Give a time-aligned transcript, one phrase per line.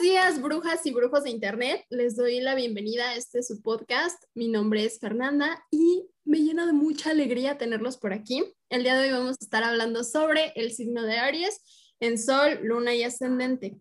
[0.00, 1.84] Días, brujas y brujos de Internet.
[1.90, 4.24] Les doy la bienvenida a este su podcast.
[4.32, 8.42] Mi nombre es Fernanda y me llena de mucha alegría tenerlos por aquí.
[8.70, 11.60] El día de hoy vamos a estar hablando sobre el signo de Aries
[12.00, 13.76] en Sol, Luna y Ascendente.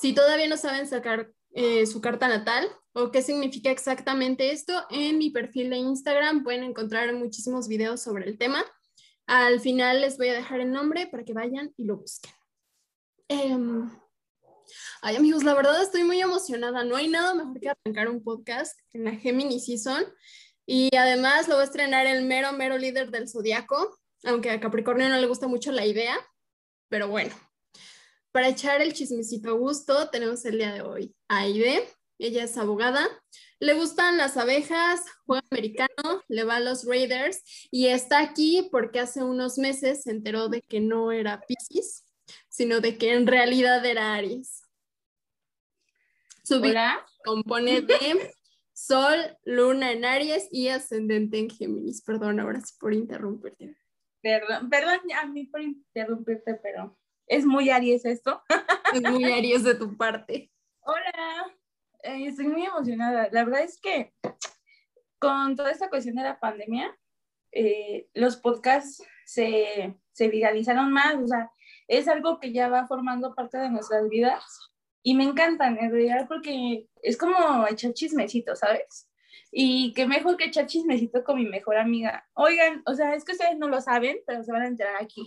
[0.00, 5.18] Si todavía no saben sacar eh, su carta natal o qué significa exactamente esto, en
[5.18, 8.64] mi perfil de Instagram pueden encontrar muchísimos videos sobre el tema.
[9.26, 12.32] Al final les voy a dejar el nombre para que vayan y lo busquen.
[13.28, 13.90] Em,
[15.02, 16.84] ay amigos, la verdad estoy muy emocionada.
[16.84, 20.04] No hay nada mejor que arrancar un podcast en la Gemini Season.
[20.66, 25.08] Y además lo voy a estrenar el mero, mero líder del zodiaco, aunque a Capricornio
[25.08, 26.16] no le gusta mucho la idea,
[26.88, 27.34] pero bueno,
[28.32, 31.88] para echar el chismecito a gusto, tenemos el día de hoy a Aide.
[32.18, 33.06] Ella es abogada,
[33.60, 39.00] le gustan las abejas, juega americano, le va a los Raiders y está aquí porque
[39.00, 42.04] hace unos meses se enteró de que no era Pisces,
[42.48, 44.65] sino de que en realidad era Aries.
[46.46, 48.32] Su vida compone de
[48.72, 52.02] Sol, Luna en Aries y ascendente en Géminis.
[52.02, 53.76] Perdón, ahora sí por interrumpirte.
[54.22, 58.42] Perdón, perdón a mí por interrumpirte, pero es muy Aries esto.
[58.94, 60.52] Es muy Aries de tu parte.
[60.82, 61.52] Hola,
[62.04, 63.28] eh, estoy muy emocionada.
[63.32, 64.14] La verdad es que
[65.18, 66.96] con toda esta cuestión de la pandemia,
[67.50, 71.50] eh, los podcasts se, se viralizaron más, o sea,
[71.88, 74.44] es algo que ya va formando parte de nuestras vidas
[75.06, 79.08] y me encantan en realidad porque es como echar chismecito, ¿sabes?
[79.52, 82.28] Y qué mejor que echar chismecito con mi mejor amiga.
[82.34, 85.24] Oigan, o sea, es que ustedes no lo saben, pero se van a enterar aquí.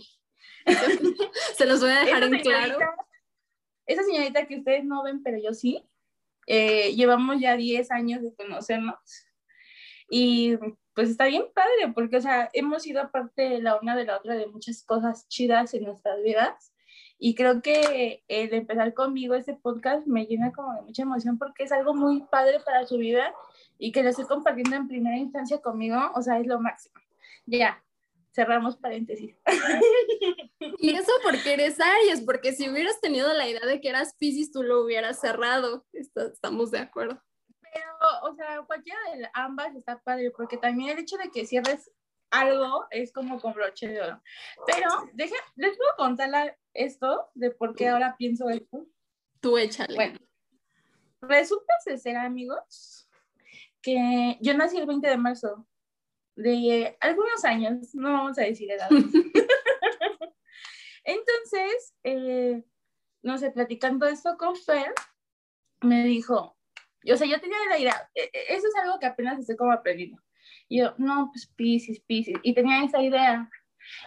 [1.56, 2.78] Se los voy a dejar en claro.
[3.86, 5.82] Esa señorita que ustedes no ven, pero yo sí,
[6.46, 8.98] eh, llevamos ya 10 años de conocernos.
[10.10, 10.58] Y
[10.92, 14.34] pues está bien padre, porque, o sea, hemos sido parte la una de la otra
[14.34, 16.74] de muchas cosas chidas en nuestras vidas.
[17.22, 21.64] Y creo que el empezar conmigo este podcast me llena como de mucha emoción porque
[21.64, 23.34] es algo muy padre para su vida
[23.78, 26.94] y que lo estoy compartiendo en primera instancia conmigo, o sea, es lo máximo.
[27.44, 27.84] Ya,
[28.32, 29.36] cerramos paréntesis.
[30.82, 34.50] Y eso porque eres Aries, porque si hubieras tenido la idea de que eras Pisces,
[34.50, 35.86] tú lo hubieras cerrado.
[35.92, 37.22] Estamos de acuerdo.
[37.60, 37.92] Pero,
[38.22, 41.90] o sea, cualquiera de ambas está padre, porque también el hecho de que cierres
[42.30, 44.22] algo es como con broche de oro.
[44.66, 48.86] Pero, deje, les puedo contar esto de por qué ahora pienso esto.
[49.40, 49.94] Tú échale.
[49.94, 50.18] Bueno,
[51.20, 53.08] resulta ser, amigos,
[53.82, 55.66] que yo nací el 20 de marzo
[56.36, 58.88] de algunos años, no vamos a decir edad.
[61.04, 62.62] Entonces, eh,
[63.22, 64.92] no sé, platicando esto con Fer,
[65.82, 66.56] me dijo,
[67.10, 69.72] o sea, yo tenía la idea, e, e, eso es algo que apenas estoy como
[69.72, 70.22] aprendiendo.
[70.68, 73.50] Y yo, no, pues Pisces, Pisces, y tenía esa idea.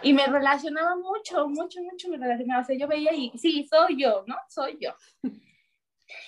[0.02, 2.62] Y me relacionaba mucho, mucho, mucho me relacionaba.
[2.62, 4.36] O sea, yo veía y, sí, soy yo, ¿no?
[4.50, 4.96] Soy yo.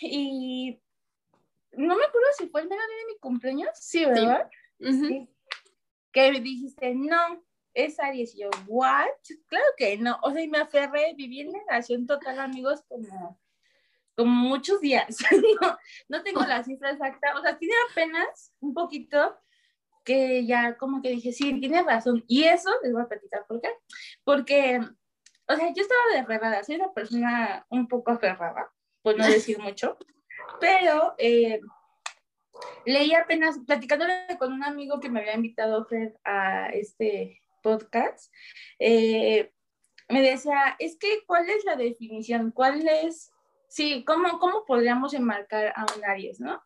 [0.01, 0.79] Y
[1.73, 4.49] no me acuerdo si fue el mero día de mi cumpleaños, sí, ¿verdad?
[4.79, 5.29] sí
[6.15, 8.33] que dijiste, no, es Aries.
[8.35, 9.05] Y yo, ¿what?
[9.47, 10.17] Claro que no.
[10.23, 13.37] O sea, y me aferré, viví en negación total, amigos, como,
[14.15, 15.17] como muchos días.
[15.61, 17.37] no, no tengo la cifra exacta.
[17.37, 19.37] O sea, tiene apenas un poquito
[20.05, 22.23] que ya como que dije, sí, tiene razón.
[22.27, 23.69] Y eso les voy a platicar por qué.
[24.23, 24.79] Porque,
[25.47, 28.71] o sea, yo estaba de aferrada, soy una persona un poco aferrada,
[29.01, 29.97] por no decir mucho,
[30.61, 31.59] pero eh,
[32.85, 35.87] leí apenas, platicándole con un amigo que me había invitado
[36.23, 38.31] a este podcast,
[38.79, 39.51] eh,
[40.07, 42.51] me decía, es que, ¿cuál es la definición?
[42.51, 43.31] ¿Cuál es,
[43.75, 46.61] sí, cómo, cómo podríamos enmarcar a un Aries, no?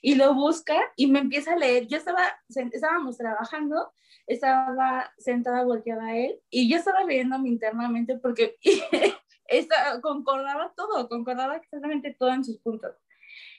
[0.00, 1.88] Y lo busca y me empieza a leer.
[1.88, 3.92] Yo estaba, estábamos trabajando,
[4.28, 8.56] estaba sentada volteada a él y yo estaba leyéndome internamente porque
[10.02, 12.94] concordaba todo, concordaba exactamente todo en sus puntos.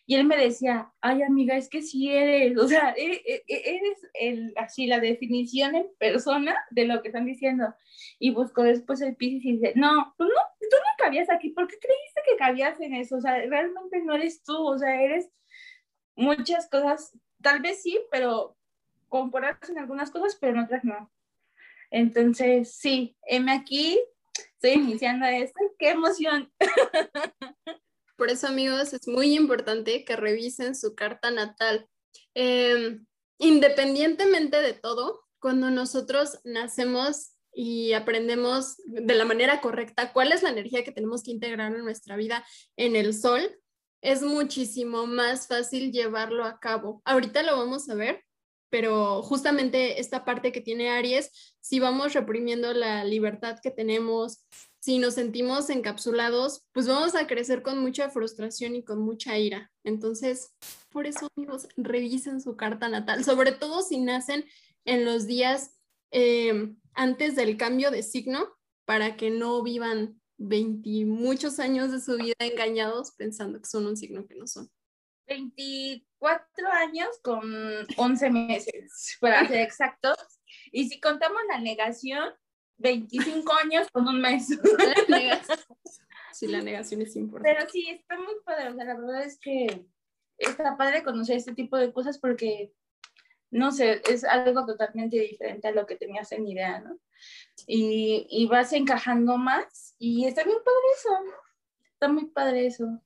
[0.08, 3.76] Y él me decía, ay amiga, es que si eres, o sea, e, e, e,
[3.76, 7.74] eres el, así la definición en persona de lo que están diciendo.
[8.20, 10.28] Y buscó después el Pisces y dice, no, no,
[10.70, 13.18] tú no cabías aquí, ¿por qué creíste que cabías en eso?
[13.18, 15.30] O sea, realmente no eres tú, o sea, eres
[16.16, 18.58] muchas cosas, tal vez sí, pero
[19.10, 21.12] compararse en algunas cosas, pero en otras no.
[21.92, 24.00] Entonces, sí, heme aquí,
[24.54, 26.52] estoy iniciando esto, qué emoción.
[28.18, 31.90] Por eso, amigos, es muy importante que revisen su carta natal.
[32.34, 33.06] Em,
[33.38, 40.50] independientemente de todo, cuando nosotros nacemos y aprendemos de la manera correcta cuál es la
[40.50, 43.42] energía que tenemos que integrar en nuestra vida en el sol,
[44.02, 47.02] es muchísimo más fácil llevarlo a cabo.
[47.06, 48.24] Ahorita lo vamos a ver,
[48.70, 54.46] pero justamente esta parte que tiene Aries, si vamos reprimiendo la libertad que tenemos,
[54.80, 59.72] si nos sentimos encapsulados, pues vamos a crecer con mucha frustración y con mucha ira.
[59.84, 60.54] Entonces,
[60.92, 64.46] por eso, amigos, revisen su carta natal, sobre todo si nacen
[64.84, 65.72] en los días
[66.12, 68.56] eh, antes del cambio de signo,
[68.86, 73.98] para que no vivan 20 muchos años de su vida engañados pensando que son un
[73.98, 74.70] signo que no son.
[75.28, 77.44] 24 años con
[77.98, 80.18] 11 meses, para ser exactos.
[80.72, 82.30] Y si contamos la negación,
[82.78, 84.48] 25 años con un mes.
[86.34, 87.58] Sí, la negación es importante.
[87.58, 88.70] Pero sí, está muy padre.
[88.70, 89.88] O sea, la verdad es que
[90.38, 92.74] está padre conocer este tipo de cosas porque,
[93.52, 97.00] no sé, es algo totalmente diferente a lo que tenías en idea, ¿no?
[97.68, 101.10] Y, y vas encajando más y está bien padre eso.
[101.94, 103.02] Está muy padre eso.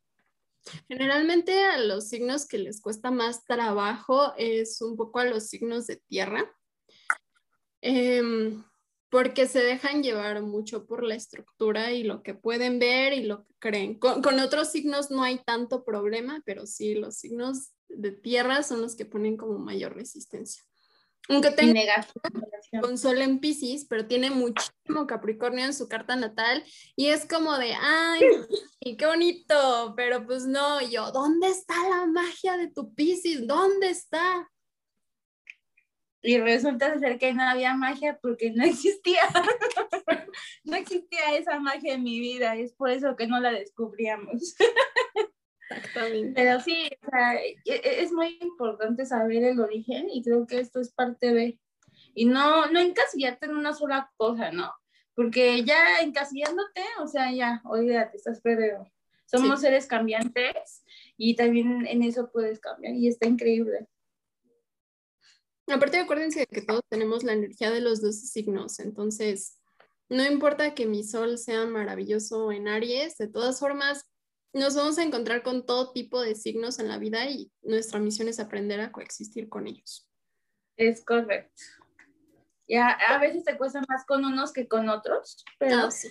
[0.87, 5.87] Generalmente a los signos que les cuesta más trabajo es un poco a los signos
[5.87, 6.51] de tierra.
[7.81, 8.21] Eh,
[9.09, 13.43] porque se dejan llevar mucho por la estructura y lo que pueden ver y lo
[13.45, 13.99] que creen.
[13.99, 18.95] Con, otros signos no hay tanto problema, pero sí, los signos de tierra son los
[18.95, 20.63] que ponen como mayor resistencia.
[21.27, 22.07] Aunque tenga
[22.81, 26.63] con sol en Pisces, pero tiene muchísimo Capricornio en su carta natal
[26.95, 28.21] y es como de, ay,
[28.97, 33.45] qué bonito, pero pues no, yo, ¿dónde está la magia de tu Pisces?
[33.45, 34.49] ¿Dónde está?
[36.21, 39.21] y resulta ser que no había magia porque no existía.
[40.63, 44.55] no existía esa magia en mi vida, es por eso que no la descubríamos.
[45.69, 46.33] Exactamente.
[46.35, 50.59] Pero sí, o sea, e, e, es muy importante saber el origen y creo que
[50.59, 51.59] esto es parte de...
[52.15, 54.73] Y no, no encasillarte en una sola cosa, ¿no?
[55.13, 58.89] Porque ya encasillándote, o sea, ya, olvídate, estás perdido.
[59.25, 60.83] Somos seres cambiantes
[61.15, 63.87] y también en eso puedes cambiar y está increíble.
[65.67, 69.59] Aparte, acuérdense que todos tenemos la energía de los dos signos, entonces
[70.09, 74.09] no importa que mi sol sea maravilloso en Aries, de todas formas,
[74.53, 78.27] nos vamos a encontrar con todo tipo de signos en la vida y nuestra misión
[78.27, 80.07] es aprender a coexistir con ellos.
[80.75, 81.61] Es correcto.
[82.67, 86.09] Ya a veces te cuesta más con unos que con otros, pero ah, sí.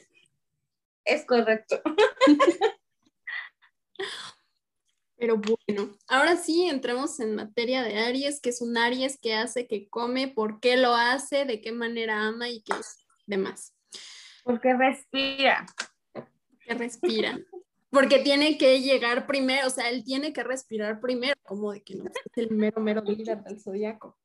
[1.05, 1.81] es correcto.
[5.19, 9.67] Pero bueno, ahora sí entremos en materia de Aries, que es un Aries que hace,
[9.67, 13.75] que come, por qué lo hace, de qué manera ama y qué es demás.
[14.45, 15.67] Porque respira.
[16.61, 17.37] Que respira.
[17.91, 21.95] Porque tiene que llegar primero, o sea, él tiene que respirar primero, como de que
[21.95, 24.19] no es el mero, mero líder del zodiaco.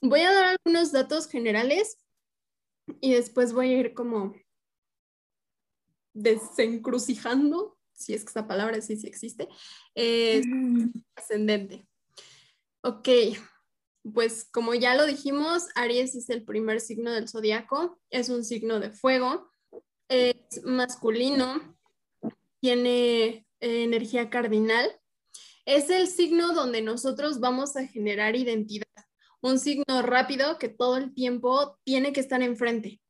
[0.00, 1.98] Voy a dar algunos datos generales
[3.00, 4.34] y después voy a ir como
[6.12, 9.48] desencrucijando si es que esa palabra sí, sí existe,
[9.94, 10.90] es mm.
[11.16, 11.86] ascendente.
[12.82, 13.08] Ok,
[14.14, 18.78] pues como ya lo dijimos, Aries es el primer signo del zodiaco, es un signo
[18.78, 19.50] de fuego,
[20.08, 21.75] es masculino,
[22.66, 24.90] tiene eh, energía cardinal,
[25.66, 28.88] es el signo donde nosotros vamos a generar identidad,
[29.40, 33.00] un signo rápido que todo el tiempo tiene que estar enfrente.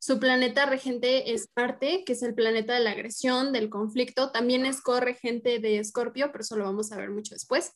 [0.00, 4.32] Su planeta regente es Marte, que es el planeta de la agresión, del conflicto.
[4.32, 7.70] También es corregente de Escorpio, pero eso lo vamos a ver mucho después.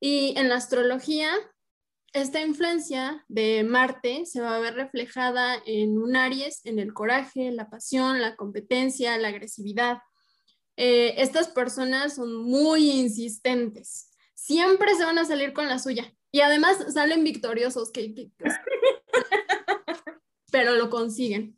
[0.00, 1.30] Y en la astrología,
[2.12, 7.52] esta influencia de Marte se va a ver reflejada en un Aries, en el coraje,
[7.52, 9.98] la pasión, la competencia, la agresividad.
[10.76, 14.10] Eh, estas personas son muy insistentes.
[14.34, 16.12] Siempre se van a salir con la suya.
[16.30, 17.90] Y además salen victoriosos.
[20.50, 21.56] pero lo consiguen.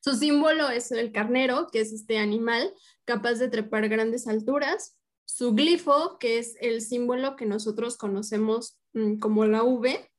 [0.00, 2.72] Su símbolo es el carnero, que es este animal
[3.04, 4.96] capaz de trepar grandes alturas.
[5.24, 10.10] Su glifo, que es el símbolo que nosotros conocemos mm, como la V,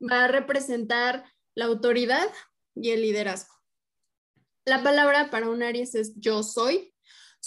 [0.00, 1.24] va a representar
[1.54, 2.28] la autoridad
[2.74, 3.54] y el liderazgo.
[4.64, 6.92] La palabra para un Aries es yo soy.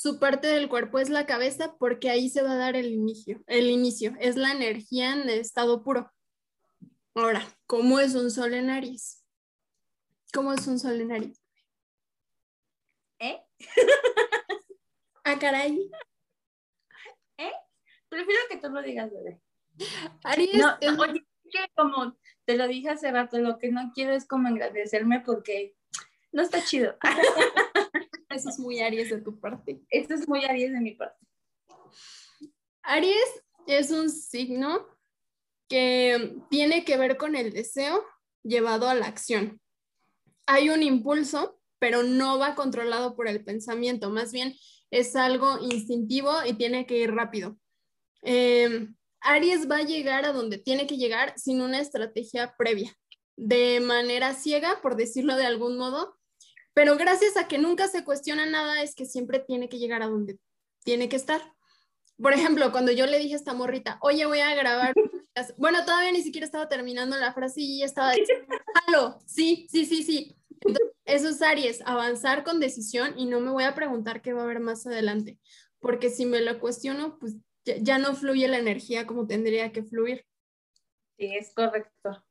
[0.02, 3.44] Su parte del cuerpo es la cabeza porque ahí se va a dar el inicio.
[3.48, 6.10] El inicio es la energía en estado puro.
[7.16, 9.26] Ahora, ¿cómo es un sol en Aries?
[10.34, 11.44] ¿Cómo es un sol en Aries?
[13.20, 13.42] ¿Eh?
[15.26, 15.92] ah, caray.
[17.38, 17.52] ¿Eh?
[18.08, 19.42] Prefiero que tú lo digas, bebé.
[20.24, 20.56] Aries.
[20.56, 24.48] No, oye, que como te lo dije hace rato, lo que no quiero es como
[24.48, 25.76] agradecerme porque
[26.32, 26.98] no está chido.
[28.30, 29.82] Eso es muy Aries de tu parte.
[29.90, 31.26] Eso es muy Aries de mi parte.
[32.84, 34.86] Aries es un signo
[35.68, 38.04] que tiene que ver con el deseo
[38.44, 39.60] llevado a la acción
[40.50, 44.56] hay un impulso, pero no va controlado por el pensamiento, más bien
[44.90, 47.56] es algo instintivo y tiene que ir rápido.
[48.24, 52.92] Em, Aries va a llegar a donde tiene que llegar sin una estrategia previa,
[53.38, 56.18] de manera ciega, por decirlo de algún modo,
[56.80, 60.08] pero gracias a que nunca se cuestiona nada es que siempre tiene que llegar a
[60.08, 60.40] donde
[60.86, 61.42] tiene que estar.
[62.16, 64.94] Por ejemplo, cuando yo le dije a esta morrita, oye, voy a grabar,
[65.58, 68.48] bueno, todavía ni siquiera estaba terminando la frase y ya estaba diciendo,
[69.26, 70.38] sí, sí, sí, sí.
[70.52, 74.40] Entonces, eso es Aries, avanzar con decisión y no me voy a preguntar qué va
[74.40, 75.38] a haber más adelante,
[75.82, 80.26] porque si me lo cuestiono, pues ya, no fluye la energía como tendría que fluir.
[81.18, 82.24] Sí, es correcto.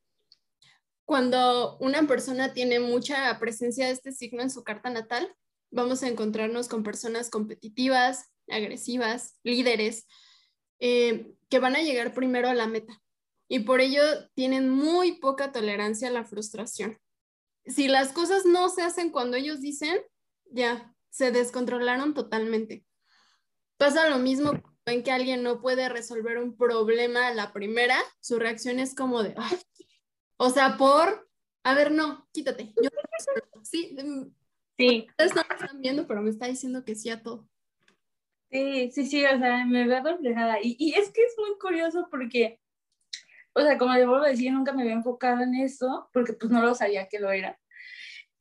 [1.08, 5.34] Cuando una persona tiene mucha presencia de este signo en su carta natal,
[5.70, 10.06] vamos a encontrarnos con personas competitivas, agresivas, líderes,
[10.80, 13.00] eh, que van a llegar primero a la meta
[13.48, 14.02] y por ello
[14.34, 16.98] tienen muy poca tolerancia a la frustración.
[17.64, 19.98] Si las cosas no se hacen cuando ellos dicen,
[20.50, 22.84] ya, se descontrolaron totalmente.
[23.78, 28.38] Pasa lo mismo en que alguien no puede resolver un problema a la primera, su
[28.38, 29.34] reacción es como de,
[30.38, 31.28] o sea, por,
[31.64, 32.72] a ver, no, quítate.
[32.80, 32.88] Yo,
[33.62, 34.32] sí, mm,
[34.76, 35.06] sí.
[35.10, 37.46] Ustedes no me están viendo, pero me está diciendo que sí a todo.
[38.50, 40.58] Sí, sí, sí, o sea, me veo reflejada.
[40.62, 42.60] Y, y es que es muy curioso porque,
[43.52, 46.50] o sea, como le vuelvo a decir, nunca me había enfocado en eso porque pues
[46.50, 47.58] no lo sabía que lo era.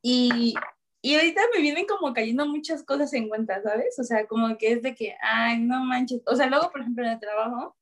[0.01, 0.53] Y,
[1.01, 3.97] y ahorita me vienen como cayendo muchas cosas en cuenta, ¿sabes?
[3.99, 6.21] O sea, como que es de que, ay, no manches.
[6.27, 7.75] O sea, luego, por ejemplo, en el trabajo,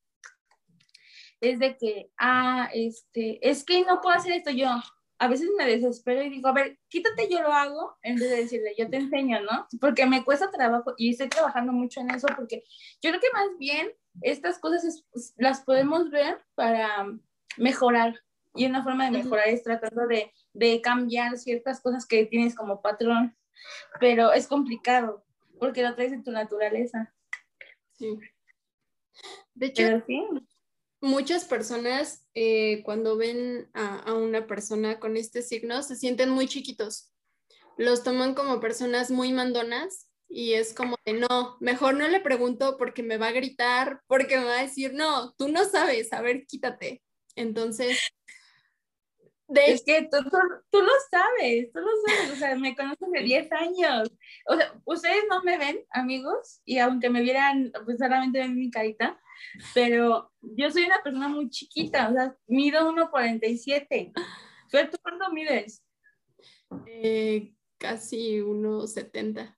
[1.49, 4.69] es de que, ah, este, es que no puedo hacer esto yo
[5.17, 8.37] a veces me desespero y digo, a ver, quítate, yo lo hago, en vez de
[8.37, 9.67] decirle, yo te enseño, ¿no?
[9.79, 12.63] Porque me cuesta trabajo y estoy trabajando mucho en eso porque
[13.01, 15.05] yo creo que más bien estas cosas
[15.37, 17.07] las podemos ver para
[17.57, 18.19] mejorar.
[18.57, 22.81] Y una forma de mejorar es tratando de, de cambiar ciertas cosas que tienes como
[22.81, 23.35] patrón,
[23.99, 25.25] pero es complicado
[25.59, 27.13] porque lo traes en tu naturaleza.
[27.97, 28.17] Sí.
[29.53, 30.25] De hecho, sí
[31.05, 37.11] muchas personas eh, cuando ven a, una persona con este signo se sienten muy chiquitos.
[37.77, 42.77] Los toman como personas muy mandonas y es como de no, mejor no le pregunto
[42.77, 46.21] porque me va a gritar, porque me va a decir, no, tú no sabes, a
[46.21, 47.03] ver, quítate.
[47.35, 47.99] Entonces,
[49.47, 50.17] de es que tú,
[50.71, 54.11] tú, lo sabes, tú lo sabes, o sea, me conoces de 10 años.
[54.47, 58.71] O sea, ustedes no me ven, amigos, y aunque me vieran, pues solamente ven mi
[58.71, 59.19] carita,
[59.73, 64.11] pero yo soy una persona muy chiquita, o sea, mido 1,47.
[64.91, 65.83] ¿Tú cuánto mides?
[66.87, 69.55] Eh, casi 1,70.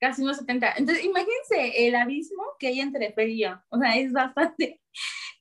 [0.00, 0.74] Casi 1,70.
[0.76, 3.60] Entonces, imagínense el abismo que hay entre Fer y yo.
[3.68, 4.80] O sea, es bastante.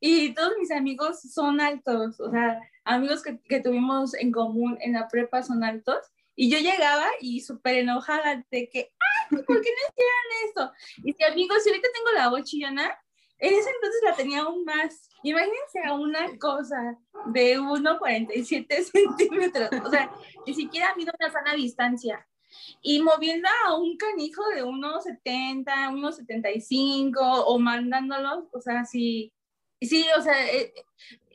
[0.05, 4.91] Y todos mis amigos son altos, o sea, amigos que, que tuvimos en común en
[4.91, 5.95] la prepa son altos.
[6.35, 10.71] Y yo llegaba y súper enojada de que, ¡ay, ¿por qué no hicieron esto?
[11.05, 12.93] Y si amigos, si ahorita tengo la voz chillona,
[13.37, 15.09] en ese entonces la tenía aún más.
[15.23, 20.11] Imagínense a una cosa de 1,47 centímetros, o sea,
[20.45, 22.27] ni siquiera mido una sana distancia.
[22.81, 29.31] Y moviendo a un canijo de 1,70, 1,75 o mandándolos, o sea, sí,
[29.85, 30.73] sí, o sea, eh,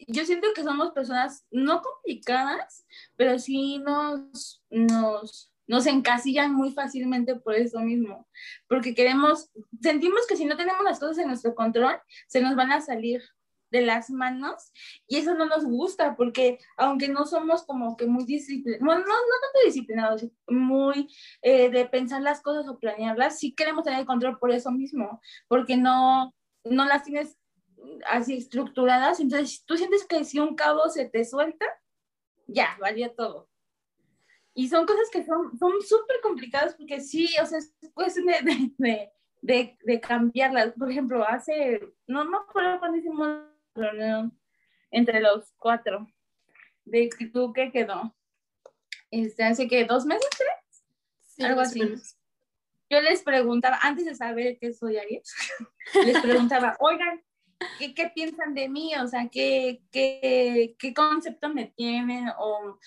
[0.06, 2.86] yo siento que somos personas no complicadas,
[3.16, 8.26] pero sí nos, nos, nos encasillan muy fácilmente por eso mismo,
[8.68, 9.50] porque queremos,
[9.80, 13.22] sentimos que si no tenemos las cosas en nuestro control, se nos van a salir
[13.70, 14.72] de las manos
[15.06, 19.66] y eso no nos gusta porque aunque no somos como que muy disciplinados, no, tanto
[19.66, 21.08] disciplinados, muy
[21.42, 25.76] eh, de pensar las cosas o planearlas, sí queremos tener control por eso mismo, porque
[25.76, 27.37] no, no las tienes
[28.06, 31.66] así estructuradas, entonces tú sientes que si un cabo se te suelta,
[32.46, 33.48] ya, valía todo.
[34.54, 39.12] Y son cosas que son súper complicadas porque sí, o sea, es cuestión de, de,
[39.40, 40.72] de, de, cambiarlas.
[40.72, 43.44] Por ejemplo, hace, no me acuerdo cuando hicimos
[43.74, 44.36] reunión
[44.90, 46.08] entre los cuatro,
[46.84, 48.16] de tú qué quedó.
[49.10, 51.80] Este, hace que dos meses, tres, algo así.
[52.90, 55.34] Yo les preguntaba, antes de saber que soy Aries,
[56.04, 57.22] les preguntaba, oigan,
[57.78, 58.94] ¿qué, ¿qué, piensan de mí?
[58.96, 62.28] O sea, ¿qué, qué, qué concepto me tienen?
[62.38, 62.78] O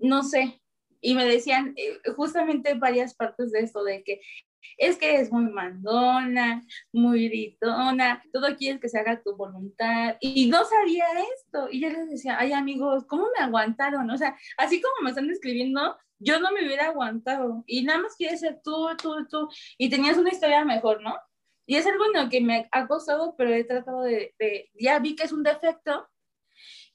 [0.00, 0.60] no sé,
[1.00, 4.20] y me decían eh, justamente varias partes de esto, de que
[4.76, 10.16] es que es muy mandona, muy gritona, todo quieres que se haga tu voluntad.
[10.20, 11.06] Y no sabía
[11.36, 11.68] esto.
[11.70, 14.08] Y yo les decía, ay amigos, ¿cómo me aguantaron?
[14.10, 17.64] O sea, así como me están describiendo, yo no me hubiera aguantado.
[17.66, 19.48] Y nada más quieres ser tú, tú, tú.
[19.78, 21.16] Y tenías una historia mejor, ¿no?
[21.68, 24.98] Y es algo en lo que me ha costado, pero he tratado de, de ya
[25.00, 26.08] vi que es un defecto,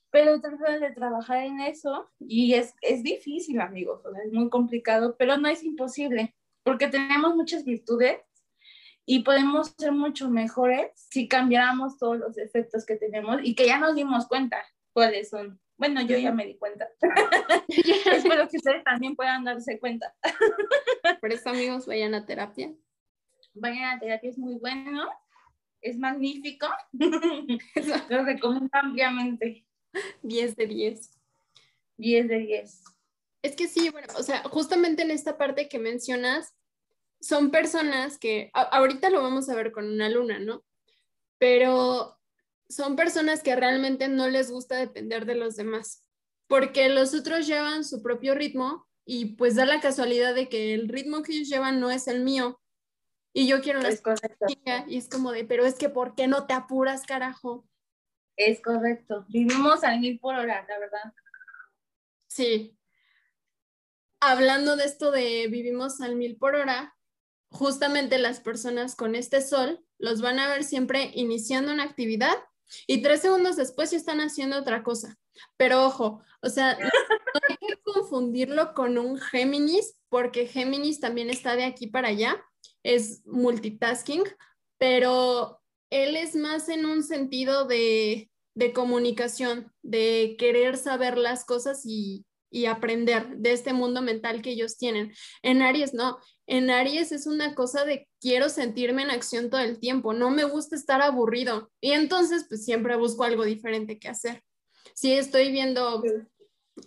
[0.10, 5.38] pero tratar de trabajar en eso y es, es difícil, amigos, es muy complicado, pero
[5.38, 8.18] no es imposible, porque tenemos muchas virtudes
[9.06, 13.78] y podemos ser mucho mejores si cambiáramos todos los efectos que tenemos y que ya
[13.78, 14.58] nos dimos cuenta
[14.92, 15.60] cuáles son.
[15.78, 16.88] Bueno, yo ya me di cuenta.
[17.68, 20.16] Espero que ustedes también puedan darse cuenta.
[21.22, 22.74] Por eso, amigos, vayan a terapia.
[23.54, 25.08] Vayan a terapia, es muy bueno,
[25.82, 26.68] es magnífico.
[28.10, 29.66] Lo recomiendo ampliamente.
[30.24, 31.12] 10 de 10.
[31.98, 32.84] 10 de 10.
[33.44, 36.56] Es que sí, bueno, o sea, justamente en esta parte que mencionas,
[37.20, 40.64] son personas que, ahorita lo vamos a ver con una luna, ¿no?
[41.38, 42.20] Pero
[42.68, 46.04] son personas que realmente no les gusta depender de los demás,
[46.48, 50.90] porque los otros llevan su propio ritmo y pues da la casualidad de que el
[50.90, 52.60] ritmo que ellos llevan no es el mío.
[53.34, 54.02] Y yo quiero las
[54.88, 57.68] y es como de, pero es que ¿por qué no te apuras, carajo?
[58.38, 59.26] Es correcto.
[59.30, 61.14] Vivimos al mil por hora, la verdad.
[62.28, 62.78] Sí.
[64.20, 66.96] Hablando de esto de vivimos al mil por hora,
[67.50, 72.36] justamente las personas con este sol los van a ver siempre iniciando una actividad
[72.88, 75.18] y tres segundos después ya están haciendo otra cosa.
[75.58, 76.90] Pero ojo, o sea, no
[77.50, 82.44] hay que confundirlo con un Géminis, porque Géminis también está de aquí para allá,
[82.84, 84.24] es multitasking,
[84.78, 91.86] pero él es más en un sentido de, de comunicación, de querer saber las cosas
[91.86, 95.14] y, y aprender de este mundo mental que ellos tienen.
[95.42, 99.80] En Aries no, en Aries es una cosa de quiero sentirme en acción todo el
[99.80, 104.44] tiempo, no me gusta estar aburrido y entonces pues siempre busco algo diferente que hacer.
[104.94, 106.04] Si estoy viendo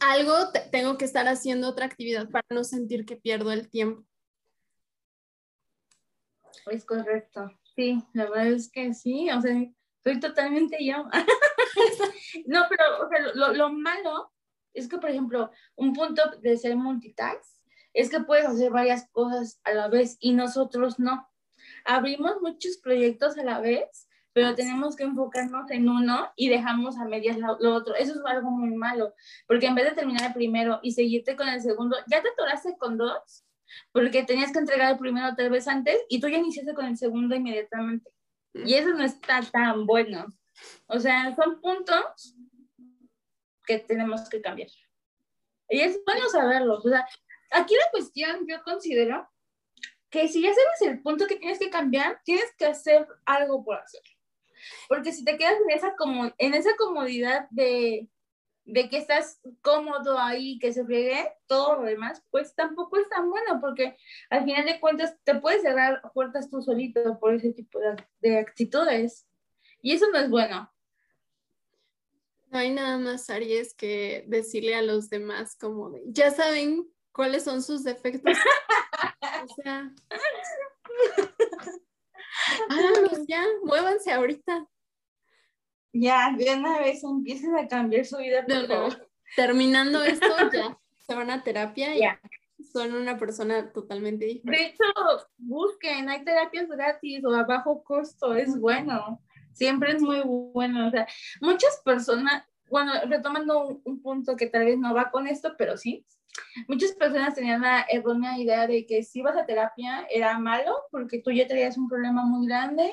[0.01, 0.35] algo,
[0.71, 4.05] tengo que estar haciendo otra actividad para no sentir que pierdo el tiempo.
[6.71, 7.51] Es correcto.
[7.75, 9.55] Sí, la verdad es que sí, o sea,
[10.03, 11.05] soy totalmente yo.
[12.47, 14.33] no, pero o sea, lo, lo malo
[14.73, 17.57] es que, por ejemplo, un punto de ser multitask
[17.97, 21.29] es que puedes hacer varias cosas a la vez y nosotros no.
[21.85, 27.07] Abrimos muchos proyectos a la vez, pero tenemos que enfocarnos en uno y dejamos a
[27.07, 27.95] medias lo, otro.
[27.95, 29.15] Eso es algo muy malo,
[29.49, 32.77] porque en vez de terminar el primero y seguirte con el segundo, ya te atoraste
[32.77, 33.46] con dos,
[33.93, 36.97] porque tenías que entregar el primero tres veces antes y tú ya iniciaste con el
[36.97, 38.11] segundo inmediatamente.
[38.55, 40.27] Y eso no está tan bueno.
[40.87, 42.37] O sea, son puntos
[43.67, 44.69] que tenemos que cambiar.
[45.69, 46.79] Y es bueno saberlo.
[46.79, 47.07] O sea,
[47.51, 49.29] aquí la cuestión yo considero
[50.11, 53.77] que si ya sabes el punto que tienes que cambiar, tienes que hacer algo por
[53.77, 54.11] hacerlo.
[54.89, 58.09] Porque si te quedas en esa, como, en esa comodidad de,
[58.67, 63.31] de que estás cómodo ahí, que se friegue todo lo demás, pues tampoco es tan
[63.31, 63.97] bueno, porque
[64.29, 68.39] al final de cuentas te puedes cerrar puertas tú solito por ese tipo de, de
[68.39, 69.27] actitudes.
[69.81, 70.71] Y eso no es bueno.
[72.51, 77.45] No hay nada más, Aries, que decirle a los demás como de, ya saben cuáles
[77.45, 78.37] son sus defectos.
[79.45, 79.95] o sea,
[82.69, 84.69] háganlos ya, muévanse ahorita.
[85.99, 88.45] Ya, de una vez empiecen a cambiar su vida.
[89.35, 94.63] Terminando esto, ya se van a terapia y son una persona totalmente diferente.
[94.63, 94.85] De hecho,
[95.39, 99.23] busquen, hay terapias gratis o a bajo costo, es bueno.
[99.53, 100.89] Siempre es muy bueno.
[100.89, 101.07] O sea,
[101.41, 106.05] muchas personas, bueno, retomando un punto que tal vez no va con esto, pero sí,
[106.69, 111.21] Muchas personas tenían la errónea idea de que si ibas a terapia era malo porque
[111.21, 112.93] tú ya tenías un problema muy grande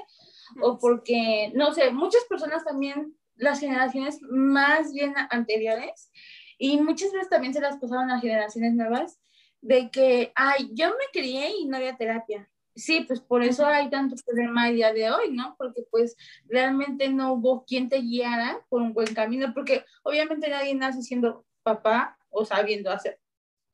[0.62, 6.12] o porque, no sé, muchas personas también, las generaciones más bien anteriores,
[6.58, 9.20] y muchas veces también se las pasaron a generaciones nuevas,
[9.62, 12.50] de que, ay, yo me crié y no había terapia.
[12.76, 15.56] Sí, pues por eso hay tanto problema el día de hoy, ¿no?
[15.58, 20.74] Porque pues realmente no hubo quien te guiara por un buen camino, porque obviamente nadie
[20.74, 23.20] nace siendo papá o sabiendo hacer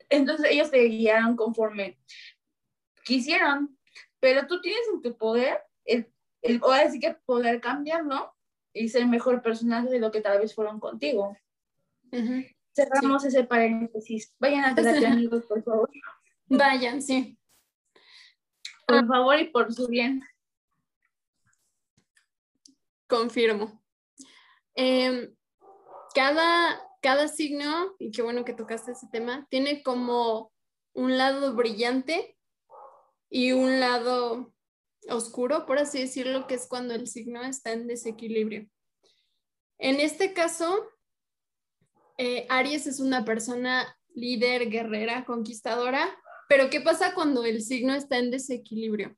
[0.09, 1.97] entonces ellos te guiaron conforme
[3.03, 3.77] quisieron,
[4.19, 8.33] pero tú tienes en tu poder, el, el, o decir que poder cambiarlo
[8.73, 11.37] y ser mejor personaje de lo que tal vez fueron contigo.
[12.73, 14.33] Cerramos ese paréntesis.
[14.39, 15.89] Vayan a terapia, amigos, por favor.
[16.47, 17.37] Vayan, sí.
[18.87, 20.23] Por favor y por su bien.
[23.07, 23.81] Confirmo.
[24.75, 25.35] Em,
[26.13, 30.51] cada, cada signo, y qué bueno que tocaste ese tema, tiene como
[30.93, 32.37] un lado brillante
[33.29, 34.53] y un lado
[35.11, 38.67] oscuro, por así decirlo, que es cuando el signo está en desequilibrio.
[39.77, 40.89] En este caso,
[42.17, 46.09] eh, Aries es una persona líder, guerrera, conquistadora,
[46.47, 49.15] pero ¿qué pasa cuando el signo está en desequilibrio?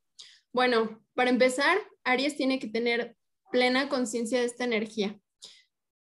[0.54, 3.16] Bueno, para empezar, Aries tiene que tener
[3.52, 5.20] plena conciencia de esta energía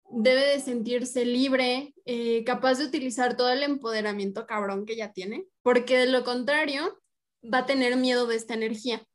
[0.09, 5.45] debe de sentirse libre, eh, capaz de utilizar todo el empoderamiento cabrón que ya tiene,
[5.61, 7.01] porque de lo contrario
[7.43, 9.05] va a tener miedo de esta energía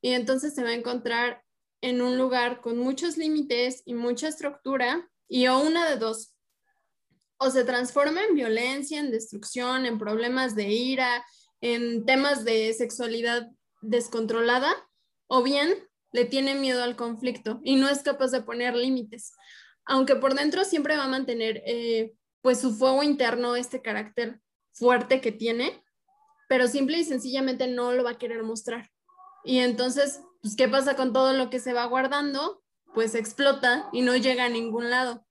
[0.00, 1.42] y entonces se va a encontrar
[1.80, 6.34] en un lugar con muchos límites y mucha estructura y o una de dos,
[7.38, 11.24] o se transforma en violencia, en destrucción, en problemas de ira,
[11.60, 13.48] en temas de sexualidad
[13.80, 14.72] descontrolada,
[15.28, 15.72] o bien
[16.12, 19.32] le tiene miedo al conflicto y no es capaz de poner límites,
[19.84, 24.40] aunque por dentro siempre va a mantener eh, pues su fuego interno, este carácter
[24.72, 25.82] fuerte que tiene,
[26.48, 28.88] pero simple y sencillamente no lo va a querer mostrar.
[29.44, 32.62] Y entonces, pues, ¿qué pasa con todo lo que se va guardando?
[32.94, 35.24] Pues explota y no llega a ningún lado.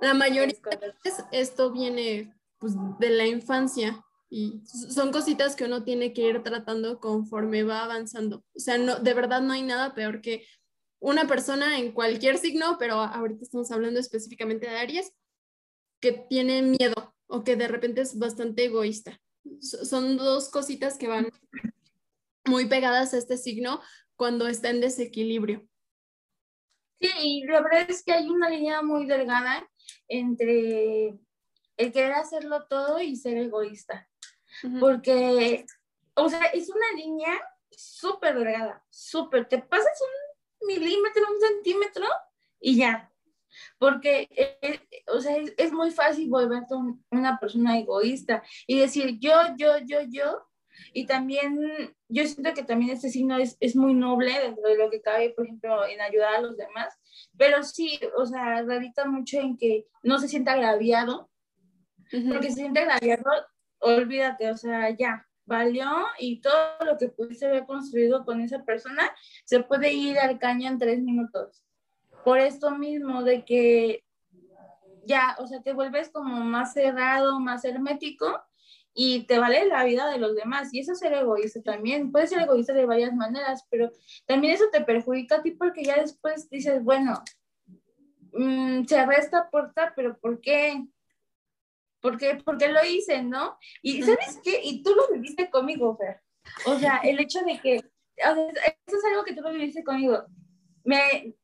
[0.00, 5.82] La mayoría de veces esto viene pues, de la infancia y son cositas que uno
[5.82, 8.44] tiene que ir tratando conforme va avanzando.
[8.54, 10.46] O sea, no, de verdad no hay nada peor que
[11.00, 15.12] una persona en cualquier signo, pero ahorita estamos hablando específicamente de Aries,
[16.00, 19.20] que tiene miedo o que de repente es bastante egoísta.
[19.60, 21.30] Son dos cositas que van
[22.46, 23.80] muy pegadas a este signo
[24.16, 25.66] cuando está en desequilibrio.
[27.00, 29.66] Sí, y la verdad es que hay una línea muy delgada
[30.08, 31.18] entre
[31.76, 34.08] el querer hacerlo todo y ser egoísta.
[34.78, 35.64] Porque,
[36.14, 39.48] o sea, es una línea súper delgada, súper.
[39.48, 42.06] Te pasas un milímetro, un centímetro
[42.60, 43.10] y ya.
[43.78, 46.74] Porque, eh, o sea, es, muy fácil volverte
[47.10, 50.46] una persona egoísta y decir yo, yo, yo, yo.
[50.92, 54.90] Y también, yo siento que también este signo es, es muy noble dentro de lo
[54.90, 56.98] que cabe, por ejemplo, en ayudar a los demás
[57.36, 61.30] pero sí, o sea, radica mucho en que no se sienta agraviado,
[62.28, 63.24] porque se siente agraviado,
[63.78, 65.88] olvídate, o sea, ya, valió
[66.18, 69.10] y todo lo que pudiste haber construido con esa persona
[69.44, 71.64] se puede ir al caño en tres minutos.
[72.24, 74.04] Por esto mismo de que
[75.06, 78.42] ya, o sea, te vuelves como más cerrado, más hermético
[78.94, 80.72] y te vale la vida de los demás.
[80.72, 82.10] Y eso es ser egoísta también.
[82.10, 83.90] Puedes ser egoísta de varias maneras, pero
[84.26, 87.22] también eso te perjudica a ti porque ya después dices, bueno,
[88.32, 90.84] mmm, cerré esta puerta, pero ¿por qué?
[92.00, 92.40] ¿Por qué?
[92.44, 93.58] Porque lo hice, ¿no?
[93.82, 94.60] Y ¿sabes qué?
[94.62, 96.20] Y tú lo viviste conmigo, Fer.
[96.66, 100.24] O sea, el hecho de que, eso es algo que tú lo viviste conmigo.
[100.82, 101.36] Me,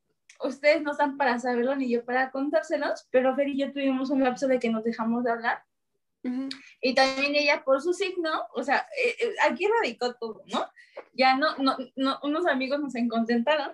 [0.42, 4.24] ustedes no están para saberlo ni yo para contárselos, pero Fer y yo tuvimos un
[4.24, 5.65] lapso de que nos dejamos de hablar
[6.80, 10.66] y también ella por su signo, o sea, eh, eh, aquí radicó todo, ¿no?
[11.12, 13.72] Ya no, no, no, unos amigos nos encontentaron,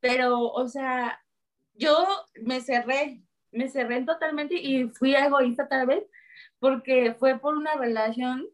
[0.00, 1.22] pero, o sea,
[1.74, 2.06] yo
[2.42, 6.04] me cerré, me cerré totalmente y fui egoísta tal vez,
[6.58, 8.46] porque fue por una relación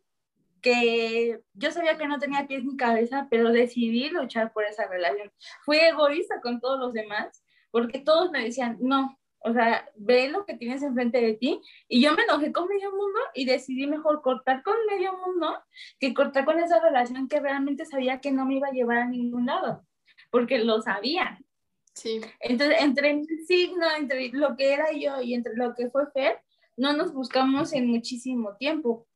[0.63, 5.31] que yo sabía que no tenía pies ni cabeza, pero decidí luchar por esa relación.
[5.65, 10.45] Fui egoísta con todos los demás, porque todos me decían, no, o sea, ve lo
[10.45, 11.61] que tienes enfrente de ti.
[11.89, 15.57] Y yo me enojé con medio mundo y decidí mejor cortar con medio mundo
[16.01, 19.09] que cortar con esa relación que realmente sabía que no me iba a llevar a
[19.09, 19.87] ningún lado,
[20.33, 21.39] porque lo sabía.
[21.95, 22.21] Sí.
[22.41, 26.41] Entonces, entre mi signo, entre lo que era yo y entre lo que fue Fer,
[26.77, 29.07] no nos buscamos en muchísimo tiempo.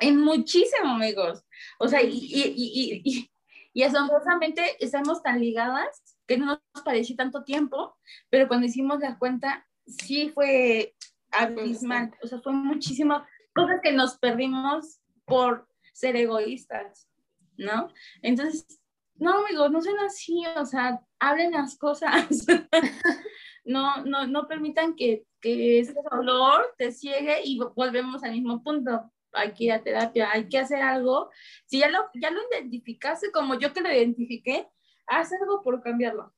[0.00, 1.44] En muchísimo, amigos.
[1.78, 3.30] O sea, y, y, y, y,
[3.74, 7.96] y asombrosamente estamos tan ligadas que no nos pareció tanto tiempo,
[8.28, 10.94] pero cuando hicimos la cuenta, sí fue
[11.32, 12.14] abismal.
[12.22, 17.08] O sea, fue muchísimas cosas que nos perdimos por ser egoístas,
[17.56, 17.88] ¿no?
[18.22, 18.80] Entonces,
[19.16, 22.28] no, amigos, no sean así, o sea, hablen las cosas.
[23.64, 29.10] no, no, no permitan que, que ese dolor te ciegue y volvemos al mismo punto.
[29.32, 31.30] Hay que ir a terapia, hay que hacer algo.
[31.66, 34.68] Si ya lo, ya lo identificaste como yo que lo identifiqué,
[35.08, 36.34] haz algo por cambiarlo.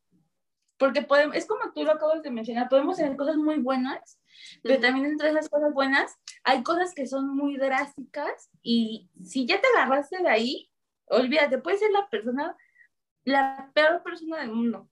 [0.79, 4.19] Porque podemos, es como tú lo acabas de mencionar, podemos hacer cosas muy buenas,
[4.63, 9.61] pero también entre esas cosas buenas hay cosas que son muy drásticas y si ya
[9.61, 10.71] te agarraste de ahí,
[11.07, 12.57] olvídate, puedes ser la persona,
[13.25, 14.89] la peor persona del mundo.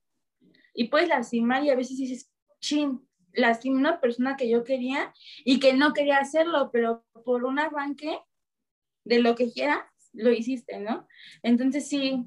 [0.75, 5.12] Y puedes lastimar y a veces dices, chin, lastimé una persona que yo quería
[5.45, 8.21] y que no quería hacerlo, pero por un arranque
[9.05, 11.07] de lo que quiera, lo hiciste, ¿no?
[11.43, 12.25] Entonces sí,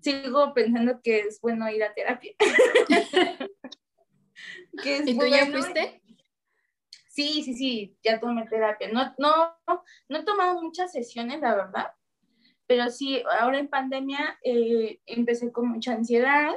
[0.00, 2.32] sigo pensando que es bueno ir a terapia.
[5.06, 6.02] ¿Y tú ya fuiste?
[7.08, 8.88] Sí, sí, sí, ya tomé terapia.
[8.92, 9.56] No, no,
[10.08, 11.92] no he tomado muchas sesiones, la verdad,
[12.66, 16.50] pero sí, ahora en pandemia eh, empecé con mucha ansiedad,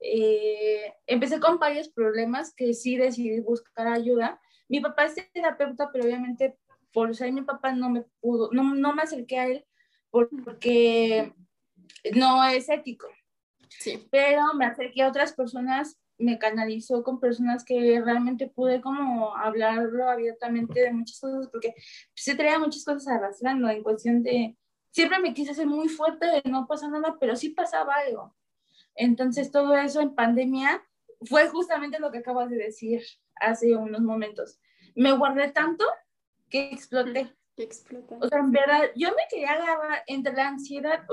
[0.00, 4.40] eh, empecé con varios problemas que sí decidí buscar ayuda.
[4.68, 6.56] Mi papá es terapeuta, pero obviamente
[6.92, 9.66] por ser mi papá no me pudo, no, no me acerqué a él
[10.10, 11.32] porque
[12.14, 13.08] no es ético.
[13.78, 14.06] Sí.
[14.10, 20.08] Pero me acerqué a otras personas, me canalizó con personas que realmente pude como hablarlo
[20.08, 21.74] abiertamente de muchas cosas, porque
[22.14, 24.56] se traía muchas cosas arrastrando en cuestión de,
[24.90, 28.34] siempre me quise hacer muy fuerte de no pasa nada, pero sí pasaba algo.
[28.94, 30.82] Entonces todo eso en pandemia
[31.22, 33.02] fue justamente lo que acabas de decir
[33.36, 34.58] hace unos momentos.
[34.94, 35.84] me guardé tanto
[36.48, 37.34] que exploté.
[37.56, 38.18] Que explota.
[38.20, 41.04] O sea, en verdad, yo me quería agarrar entre la ansiedad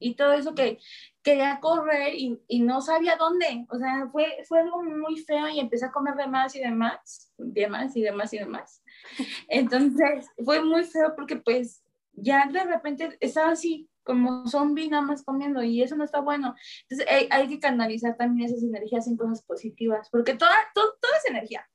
[0.00, 0.78] y todo eso que
[1.22, 3.66] quería correr y, y, no sabía dónde.
[3.68, 7.32] O sea, fue, fue algo muy feo y empecé a comer de más y demás,
[7.36, 8.82] demás y demás y demás.
[9.48, 15.22] Entonces, fue muy feo porque pues ya de repente estaba así como zombie nada más
[15.22, 16.54] comiendo y eso no está bueno.
[16.88, 21.16] Entonces hay, hay que canalizar también esas energías en cosas positivas, porque toda, todo, toda
[21.18, 21.68] es energía.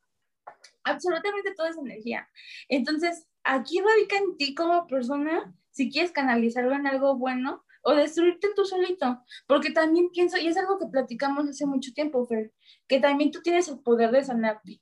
[0.83, 2.27] Absolutamente todo es energía.
[2.67, 8.49] Entonces, aquí radica en ti como persona si quieres canalizarlo en algo bueno o destruirte
[8.55, 12.51] tú solito, porque también pienso, y es algo que platicamos hace mucho tiempo, Fer,
[12.87, 14.81] que también tú tienes el poder de sanarte.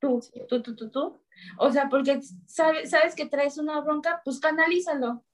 [0.00, 1.22] Tú, tú, tú, tú, tú.
[1.58, 5.24] O sea, porque sabes, sabes que traes una bronca, pues canalízalo.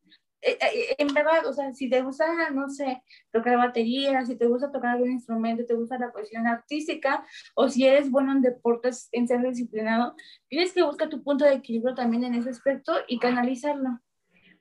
[0.40, 4.46] Eh, eh, en verdad, o sea, si te gusta, no sé, tocar batería, si te
[4.46, 9.08] gusta tocar algún instrumento, te gusta la cuestión artística, o si eres bueno en deportes,
[9.12, 10.14] en ser disciplinado,
[10.48, 14.00] tienes que buscar tu punto de equilibrio también en ese aspecto y canalizarlo.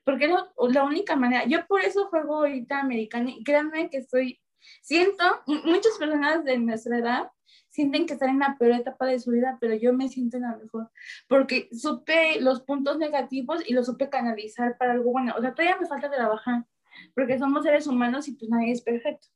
[0.06, 1.44] Porque es la única manera.
[1.46, 4.40] Yo por eso juego ahorita americano y créanme que estoy,
[4.80, 7.30] siento, muchas personas de nuestra edad
[7.70, 10.44] sienten que están en la peor etapa de su vida, pero yo me siento en
[10.44, 10.90] la mejor,
[11.28, 15.34] porque supe los puntos negativos y los supe canalizar para algo bueno.
[15.36, 16.64] O sea, todavía me falta trabajar,
[17.14, 19.28] porque somos seres humanos y pues nadie es perfecto.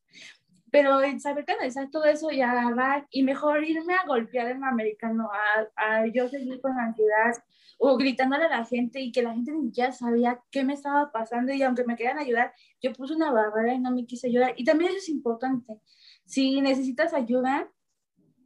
[0.71, 5.29] Pero el saber canalizar todo eso y agarrar y mejor irme a golpear en americano,
[5.77, 7.35] a, a yo seguir con ansiedad
[7.79, 11.53] o gritándole a la gente y que la gente ya sabía qué me estaba pasando
[11.53, 12.53] y aunque me querían ayudar,
[12.83, 14.53] yo puse una barrera y no me quise ayudar.
[14.57, 15.81] Y también eso es importante.
[16.27, 17.71] Si necesitas ayuda,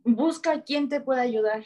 [0.04, 1.64] busca a quien te pueda ayudar.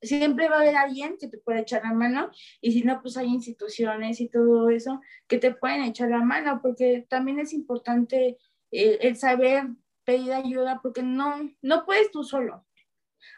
[0.00, 2.30] Siempre va a haber alguien que te pueda echar la mano
[2.62, 6.60] y si no, pues hay instituciones y todo eso que te pueden echar la mano
[6.62, 8.38] porque también es importante
[8.70, 9.64] eh, el, saber
[10.04, 12.66] pedir ayuda porque no, no puedes tú solo.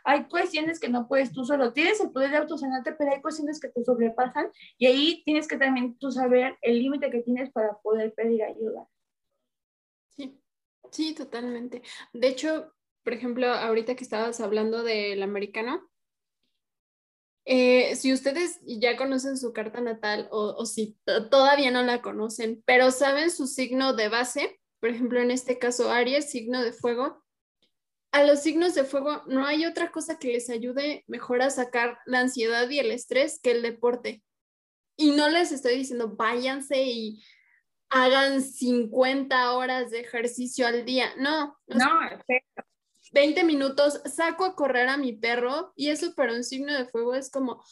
[0.04, 1.72] Hay cuestiones que no puedes tú solo.
[1.72, 5.56] Tienes el poder de autosanarte, pero hay cuestiones que te sobrepasan y ahí tienes que
[5.56, 8.86] también tú saber el límite que tienes para poder pedir ayuda.
[10.10, 10.40] Sí,
[10.90, 11.82] sí, totalmente.
[12.12, 12.72] De hecho,
[13.02, 15.88] por ejemplo, ahorita que estabas hablando del americano,
[17.44, 20.96] eh, si ustedes ya conocen su carta natal o, si
[21.30, 25.92] todavía no la conocen, pero saben su signo de base, por ejemplo, en este caso
[25.92, 27.22] Aries, signo de fuego,
[28.10, 32.00] a los signos de fuego no hay otra cosa que les ayude mejor a sacar
[32.04, 34.24] la ansiedad y el estrés que el deporte.
[34.96, 37.22] Y no les estoy diciendo váyanse y
[37.90, 41.10] hagan 50 horas de ejercicio al día.
[41.16, 41.56] No.
[41.68, 41.86] No,
[43.12, 47.14] 20 minutos, saco a correr a mi perro y eso para un signo de fuego
[47.14, 47.62] es como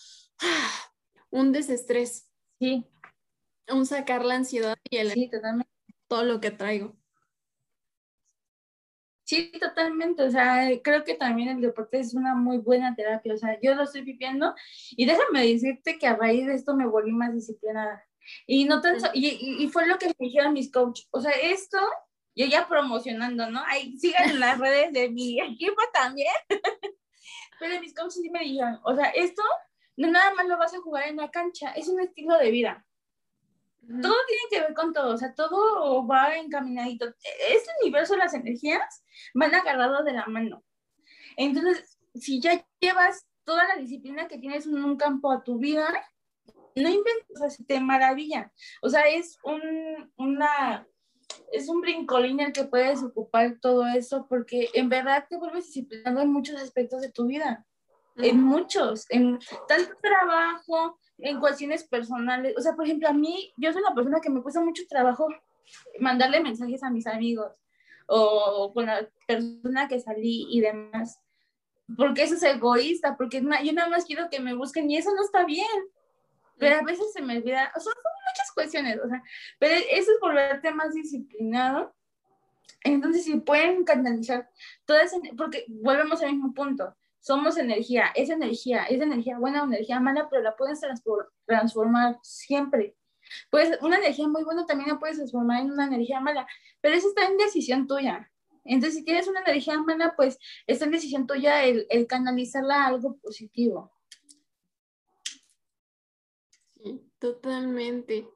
[0.43, 0.93] ah,
[1.31, 2.31] un desestrés.
[2.61, 2.87] Sí.
[3.69, 5.73] Un sacar la ansiedad y el sí, totalmente.
[6.07, 7.00] todo lo que traigo.
[9.31, 10.25] Sí, totalmente.
[10.25, 13.35] O sea, creo que también el deporte es una muy buena terapia.
[13.35, 14.57] O sea, yo lo estoy viviendo
[14.91, 18.05] y déjame decirte que a raíz de esto me volví más disciplinada.
[18.45, 21.07] Y no tan, y, y, fue lo que me dijeron mis coaches.
[21.13, 21.79] O sea, esto
[22.35, 23.63] yo ya promocionando, ¿no?
[23.69, 26.35] Ahí sigan en las redes de mi equipo también.
[27.61, 29.43] Pero mis coaches sí me dijeron, o sea, esto
[29.97, 32.85] no nada más lo vas a jugar en la cancha, es un estilo de vida.
[34.03, 37.07] Todo tiene que ver con todo, o sea, todo va encaminadito.
[37.07, 39.03] Este universo, las energías
[39.35, 40.63] van agarrados de la mano.
[41.37, 45.89] Entonces, si ya llevas toda la disciplina que tienes en un campo a tu vida,
[46.77, 48.53] no inventes, o sea, te maravilla.
[48.81, 50.87] O sea, es un, una,
[51.53, 56.21] es un brincolín el que puedes ocupar todo eso porque en verdad te vuelves disciplinando
[56.21, 57.67] en muchos aspectos de tu vida,
[58.23, 62.55] en muchos, en tanto trabajo, en cuestiones personales.
[62.57, 65.29] O sea, por ejemplo, a mí, yo soy una persona que me cuesta mucho trabajo
[65.99, 67.53] mandarle mensajes a mis amigos
[68.07, 71.21] o con la persona que salí y demás.
[71.97, 75.23] Porque eso es egoísta, porque yo nada más quiero que me busquen y eso no
[75.23, 75.67] está bien.
[76.59, 79.23] Pero a veces se me olvida, o sea, son muchas cuestiones, o sea,
[79.59, 81.95] pero eso es volverte más disciplinado.
[82.85, 84.49] Entonces, si pueden canalizar
[84.85, 89.67] toda esa, porque volvemos al mismo punto, somos energía, es energía, es energía buena o
[89.67, 90.81] energía mala, pero la puedes
[91.47, 92.97] transformar siempre.
[93.51, 96.47] Pues una energía muy buena también la puedes transformar en una energía mala,
[96.81, 98.31] pero eso está en decisión tuya.
[98.65, 102.87] Entonces, si tienes una energía mala, pues está en decisión tuya el, el canalizarla a
[102.89, 103.93] algo positivo.
[107.19, 108.27] Totalmente.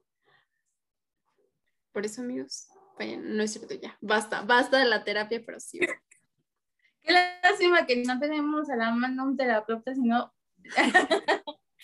[1.92, 2.68] Por eso, amigos,
[2.98, 3.96] no es cierto ya.
[4.00, 5.80] Basta, basta de la terapia, pero sí.
[7.04, 10.34] Qué lástima que no tenemos a la mano un terapeuta, sino.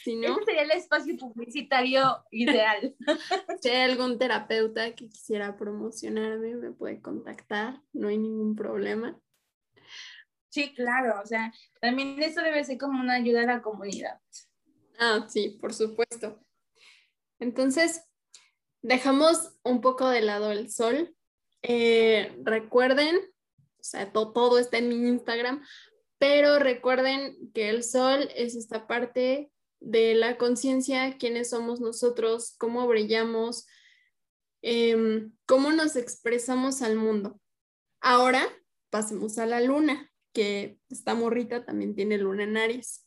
[0.03, 2.97] Si no, Ese sería el espacio publicitario ideal.
[3.61, 9.21] si hay algún terapeuta que quisiera promocionarme, me puede contactar, no hay ningún problema.
[10.49, 14.19] Sí, claro, o sea, también eso debe ser como una ayuda a la comunidad.
[14.99, 16.41] Ah, sí, por supuesto.
[17.39, 18.05] Entonces,
[18.83, 21.15] dejamos un poco de lado el sol.
[21.63, 23.19] Eh, recuerden,
[23.81, 25.63] o sea, todo está en mi Instagram,
[26.19, 32.87] pero recuerden que el sol es esta parte de la conciencia, quiénes somos nosotros, cómo
[32.87, 33.67] brillamos,
[34.63, 37.41] em, cómo nos expresamos al mundo.
[38.01, 38.47] Ahora
[38.91, 43.07] pasemos a la luna, que esta morrita también tiene luna en Aries.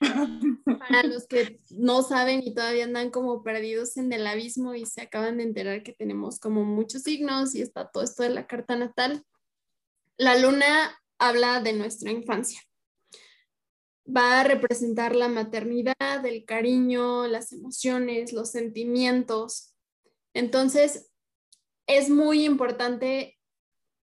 [0.00, 5.02] Para los que no saben y todavía andan como perdidos en el abismo y se
[5.02, 8.74] acaban de enterar que tenemos como muchos signos y está todo esto de la carta
[8.74, 9.24] natal,
[10.22, 12.60] la luna habla de nuestra infancia.
[14.06, 19.74] Va a representar la maternidad, el cariño, las emociones, los sentimientos.
[20.32, 21.10] Entonces,
[21.88, 23.36] es muy importante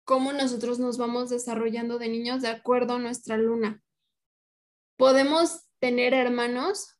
[0.05, 3.81] cómo nosotros nos vamos desarrollando de niños de acuerdo a nuestra luna.
[4.97, 6.99] Podemos tener hermanos,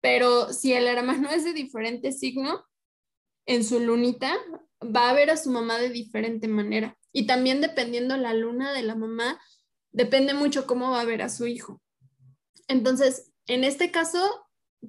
[0.00, 2.64] pero si el hermano es de diferente signo,
[3.46, 4.36] en su lunita
[4.82, 6.98] va a ver a su mamá de diferente manera.
[7.16, 9.40] Y también dependiendo la luna de la mamá,
[9.90, 11.80] depende mucho cómo va a ver a su hijo.
[12.68, 14.46] Entonces, en este caso,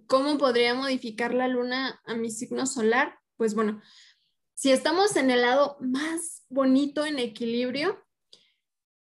[0.08, 3.18] ¿cómo podría modificar la luna a mi signo solar?
[3.38, 3.82] Pues bueno,
[4.56, 8.06] si estamos en el lado más bonito en equilibrio,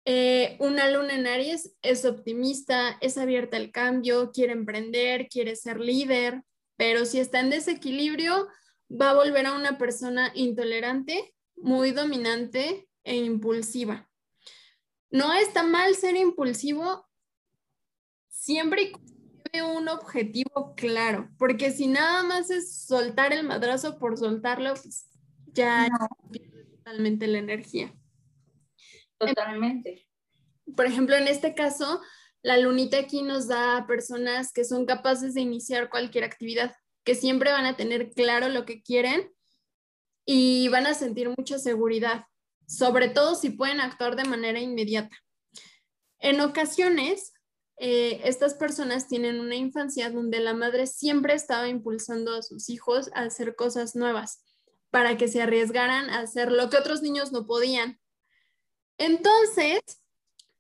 [0.04, 5.80] eh, una luna en Aries es optimista, es abierta al cambio, quiere emprender, quiere ser
[5.80, 6.44] líder,
[6.76, 8.46] pero si está en desequilibrio,
[8.88, 14.08] va a volver a una persona intolerante, muy dominante e impulsiva.
[15.10, 17.06] No está mal ser impulsivo
[18.28, 24.16] siempre y cuando un objetivo claro, porque si nada más es soltar el madrazo por
[24.16, 25.08] soltarlo, pues
[25.52, 25.88] ya
[26.30, 27.92] pierde totalmente la energía.
[29.18, 30.08] Totalmente.
[30.76, 32.00] Por ejemplo, en este caso,
[32.42, 37.14] la lunita aquí nos da a personas que son capaces de iniciar cualquier actividad, que
[37.14, 39.32] siempre van a tener claro lo que quieren
[40.24, 42.24] y van a sentir mucha seguridad,
[42.70, 45.16] sobre todo si pueden actuar de manera inmediata.
[46.20, 47.32] En ocasiones,
[47.78, 53.10] eh, estas personas tienen una infancia donde la madre siempre estaba impulsando a sus hijos
[53.14, 54.44] a hacer cosas nuevas
[54.90, 57.98] para que se arriesgaran a hacer lo que otros niños no podían.
[58.98, 59.80] Entonces,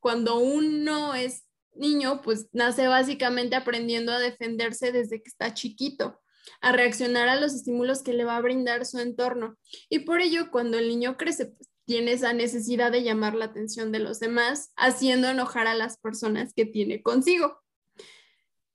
[0.00, 1.44] cuando uno es
[1.74, 6.20] niño, pues nace básicamente aprendiendo a defenderse desde que está chiquito,
[6.60, 9.56] a reaccionar a los estímulos que le va a brindar su entorno.
[9.88, 13.90] Y por ello, cuando el niño crece, pues, tiene esa necesidad de llamar la atención
[13.90, 17.60] de los demás, haciendo enojar a las personas que tiene consigo.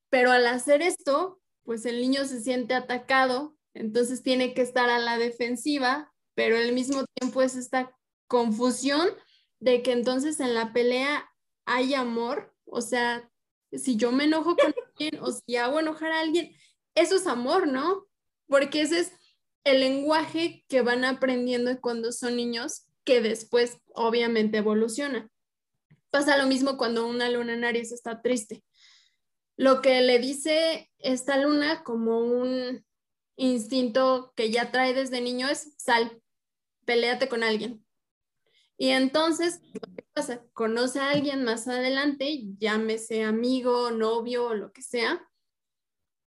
[0.09, 4.99] Pero al hacer esto, pues el niño se siente atacado, entonces tiene que estar a
[4.99, 7.95] la defensiva, pero al mismo tiempo es esta
[8.27, 9.07] confusión
[9.61, 11.25] de que entonces en la pelea
[11.63, 13.31] hay amor, o sea,
[13.71, 16.53] si yo me enojo con alguien o si hago enojar a alguien,
[16.95, 18.07] eso es amor, ¿no?
[18.49, 19.13] Porque ese es
[19.63, 25.29] el lenguaje que van aprendiendo cuando son niños, que después obviamente evoluciona.
[26.09, 28.63] Pasa lo mismo cuando una luna en está triste.
[29.57, 32.85] Lo que le dice esta luna como un
[33.37, 36.21] instinto que ya trae desde niño es sal,
[36.85, 37.85] peleate con alguien.
[38.77, 40.43] Y entonces, ¿qué pasa?
[40.51, 45.25] Conoce a alguien más adelante, llámese amigo, novio o lo que sea,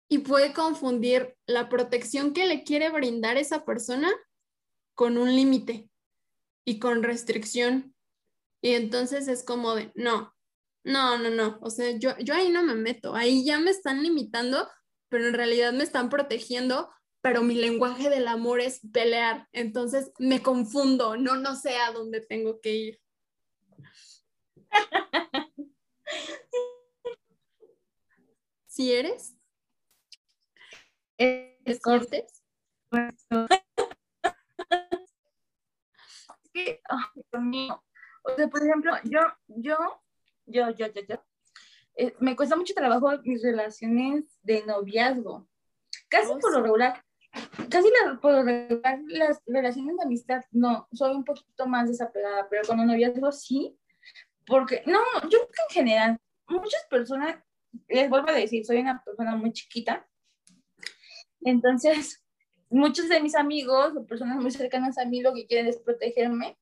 [0.08, 4.12] y puede confundir la protección que le quiere brindar esa persona
[4.94, 5.90] con un límite
[6.66, 7.94] y con restricción.
[8.60, 10.34] Y entonces es como de, no,
[10.84, 14.02] no, no, no, o sea, yo, yo ahí no me meto, ahí ya me están
[14.02, 14.68] limitando,
[15.08, 16.90] pero en realidad me están protegiendo
[17.26, 19.48] pero mi lenguaje del amor es pelear.
[19.50, 23.00] Entonces me confundo, no, no sé a dónde tengo que ir.
[28.68, 29.34] ¿Sí eres?
[31.18, 32.44] ¿Es cortes?
[36.56, 36.80] Que,
[37.38, 37.82] mío.
[38.22, 39.76] O sea, por ejemplo, yo, yo,
[40.46, 41.24] yo, yo, yo, yo,
[41.96, 45.48] eh, me cuesta mucho trabajo mis relaciones de noviazgo.
[46.08, 47.02] Casi oh, por lo regular,
[47.70, 48.44] casi la, por
[49.08, 53.78] las relaciones de amistad, no, soy un poquito más desapegada, pero con el noviazgo sí,
[54.46, 57.36] porque, no, yo creo que en general, muchas personas,
[57.88, 60.06] les vuelvo a decir, soy una persona muy chiquita,
[61.40, 62.25] entonces,
[62.70, 66.58] muchos de mis amigos o personas muy cercanas a mí lo que quieren es protegerme,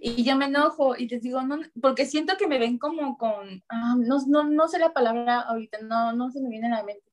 [0.00, 3.64] y yo me enojo y les digo, no, porque siento que me ven como con,
[3.68, 6.84] ah, no, no, no sé la palabra ahorita, no, no se me viene a la
[6.84, 7.10] mente,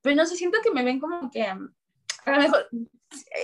[0.00, 1.56] pero no sé, siento que me ven como que a
[2.26, 2.68] lo mejor,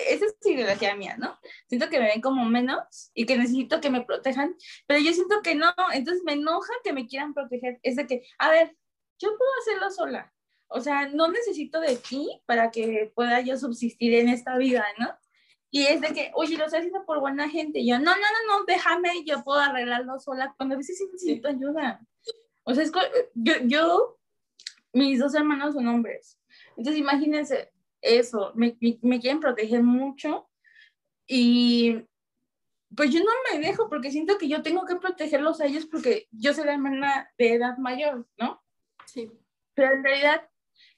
[0.08, 1.38] esa es ideología mía, ¿no?
[1.68, 4.54] Siento que me ven como menos y que necesito que me protejan,
[4.86, 7.80] pero yo siento que no, entonces me enoja que me quieran proteger.
[7.82, 8.76] Es de que, a ver,
[9.18, 10.33] yo puedo hacerlo sola.
[10.74, 15.08] O sea, no necesito de ti para que pueda yo subsistir en esta vida, ¿no?
[15.70, 17.78] Y es de que, oye, lo estoy haciendo por buena gente.
[17.78, 20.52] Y yo, no, no, no, no, déjame, yo puedo arreglarlo sola.
[20.56, 22.04] Cuando a veces sí necesito ayuda.
[22.64, 22.92] O sea, es,
[23.34, 24.18] yo, yo,
[24.92, 26.40] mis dos hermanos son hombres.
[26.76, 30.48] Entonces, imagínense eso, me, me quieren proteger mucho
[31.26, 32.04] y
[32.96, 36.28] pues yo no me dejo porque siento que yo tengo que protegerlos a ellos porque
[36.32, 38.62] yo soy la hermana de edad mayor, ¿no?
[39.06, 39.30] Sí.
[39.74, 40.48] Pero en realidad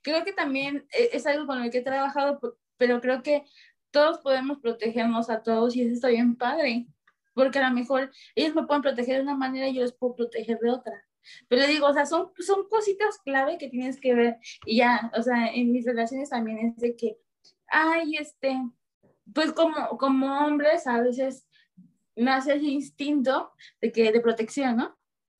[0.06, 2.38] creo que también e, es algo con lo que he trabajado,
[2.76, 3.42] pero creo que
[3.90, 6.86] todos podemos protegernos a todos y eso está bien padre,
[7.34, 10.14] porque a lo mejor ellos me pueden proteger de una manera y yo les puedo
[10.14, 11.04] proteger de otra.
[11.48, 15.10] Pero le digo, o sea, son, son cositas clave que tienes que ver y ya,
[15.18, 17.18] o sea, en mis relaciones también es de que,
[17.66, 18.56] ay, este,
[19.34, 21.48] pues como, como hombres a veces
[22.14, 23.50] nace ese instinto
[23.80, 24.96] de que de protección, ¿no?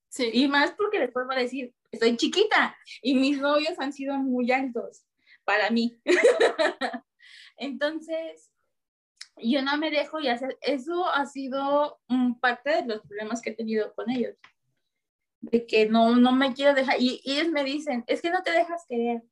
[0.08, 0.28] Sí.
[0.32, 5.04] Y más porque les puedo decir, estoy chiquita y mis novios han sido muy altos
[5.44, 6.00] para mí.
[7.56, 8.50] Entonces,
[9.36, 12.00] yo no me dejo y hacer, eso ha sido
[12.40, 14.36] parte de los problemas que he tenido con ellos.
[15.40, 18.42] De que no, no me quiero dejar, y, y ellos me dicen, es que no
[18.42, 19.22] te dejas querer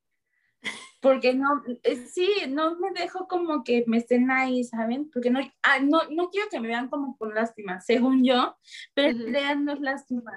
[1.01, 5.11] porque no, eh, sí, no me dejo como que me estén ahí, ¿saben?
[5.11, 8.57] Porque no, ah, no, no quiero que me vean como con lástima, según yo,
[8.95, 10.33] pero en realidad no es lástima,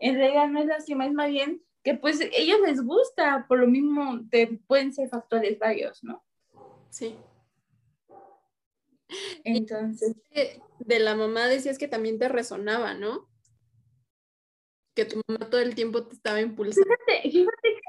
[0.00, 3.66] en realidad no es lástima, es más bien que pues ellos les gusta, por lo
[3.66, 6.22] mismo te, pueden ser factores varios, ¿no?
[6.90, 7.16] Sí.
[9.44, 10.16] Entonces.
[10.78, 13.28] De la mamá decías que también te resonaba, ¿no?
[14.94, 16.94] Que tu mamá todo el tiempo te estaba impulsando.
[17.06, 17.80] Fíjate, fíjate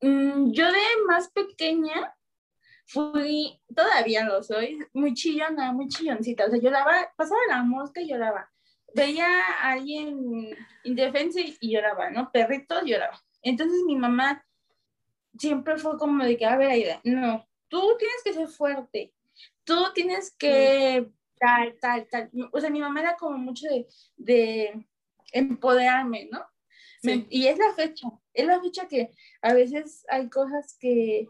[0.00, 2.14] Mm, yo de más pequeña
[2.86, 6.46] fui, todavía lo soy, muy chillona, muy chilloncita.
[6.46, 8.50] O sea, lloraba, pasaba la mosca y lloraba.
[8.96, 9.26] Veía
[9.60, 12.32] a alguien indefenso y lloraba, ¿no?
[12.32, 13.22] Perritos lloraba.
[13.42, 14.44] Entonces mi mamá
[15.38, 19.12] siempre fue como de que, a ver, Aida, no, tú tienes que ser fuerte,
[19.64, 22.30] tú tienes que tal, tal, tal.
[22.52, 23.86] O sea, mi mamá era como mucho de,
[24.16, 24.86] de
[25.32, 26.44] empoderarme, ¿no?
[27.30, 31.28] y es la fecha, es la fecha que a veces hay cosas que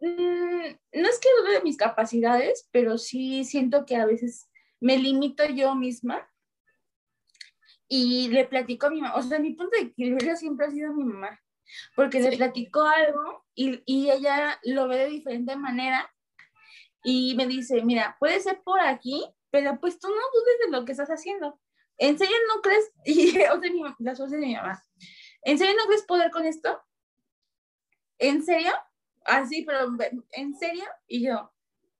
[0.00, 4.46] mm, no es que dude de mis capacidades, pero sí siento que a veces
[4.78, 6.28] me limito yo misma
[7.88, 10.92] y le platico a mi mamá, o sea, mi punto de equilibrio siempre ha sido
[10.92, 11.40] mi mamá,
[11.94, 16.10] porque le platico algo y, y ella lo ve de diferente manera
[17.04, 20.84] y me dice, mira, puede ser por aquí, pero pues tú no dudes de lo
[20.84, 21.60] que estás haciendo.
[21.98, 22.92] ¿En serio no crees?
[23.04, 24.82] Y o sea, las voces de mi mamá.
[25.42, 26.82] ¿En serio no crees poder con esto?
[28.18, 28.72] ¿En serio?
[29.24, 29.88] Así, pero
[30.32, 30.84] ¿en serio?
[31.06, 31.52] Y yo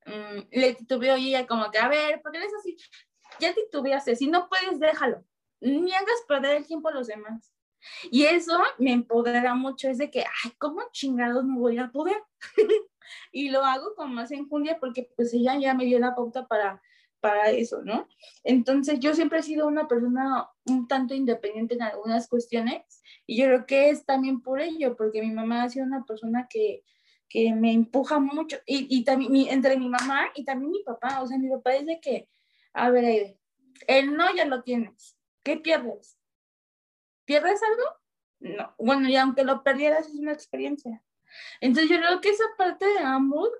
[0.06, 2.76] mm, le titubeo y ella como que, a ver, ¿por qué eres así?
[3.38, 5.24] Ya titubeaste, si no puedes, déjalo.
[5.60, 7.52] Ni hagas perder el tiempo a los demás.
[8.10, 12.16] Y eso me empodera mucho, es de que, ay, ¿cómo chingados no voy a poder?
[13.32, 16.82] y lo hago con más enjundia porque pues ella ya me dio la pauta para
[17.20, 18.06] para eso, ¿no?
[18.44, 23.46] Entonces yo siempre he sido una persona un tanto independiente en algunas cuestiones y yo
[23.46, 26.84] creo que es también por ello, porque mi mamá ha sido una persona que,
[27.28, 31.26] que me empuja mucho y, y también entre mi mamá y también mi papá, o
[31.26, 32.28] sea, mi papá dice que,
[32.72, 33.36] a ver,
[33.88, 35.15] el no ya lo tienes,
[35.46, 36.18] ¿qué pierdes?
[37.24, 38.56] ¿Pierdes algo?
[38.56, 41.04] No, bueno, y aunque lo perdieras es una experiencia.
[41.60, 43.50] Entonces yo creo que esa parte de ambos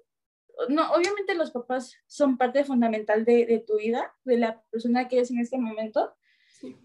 [0.69, 5.17] no, obviamente los papás son parte fundamental de, de, tu vida, de la persona que
[5.17, 6.17] eres en este momento.
[6.61, 6.77] Sí.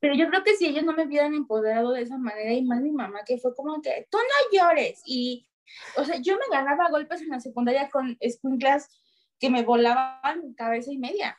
[0.00, 2.80] Pero yo creo que si ellos no me hubieran empoderado de esa manera, y más
[2.80, 5.02] mi mamá, que fue como que, tú no llores.
[5.04, 5.46] Y,
[5.96, 8.88] o sea, yo me ganaba golpes en la secundaria con escuinclas
[9.38, 11.38] que me volaban cabeza y media.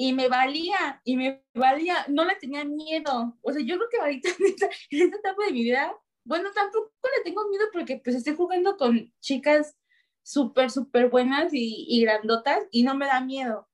[0.00, 3.36] Y me valía, y me valía, no le tenía miedo.
[3.42, 5.92] O sea, yo creo que ahorita en esta, en esta etapa de mi vida,
[6.24, 9.76] bueno, tampoco le tengo miedo porque pues estoy jugando con chicas
[10.22, 13.68] súper, súper buenas y, y, grandotas y no me da miedo.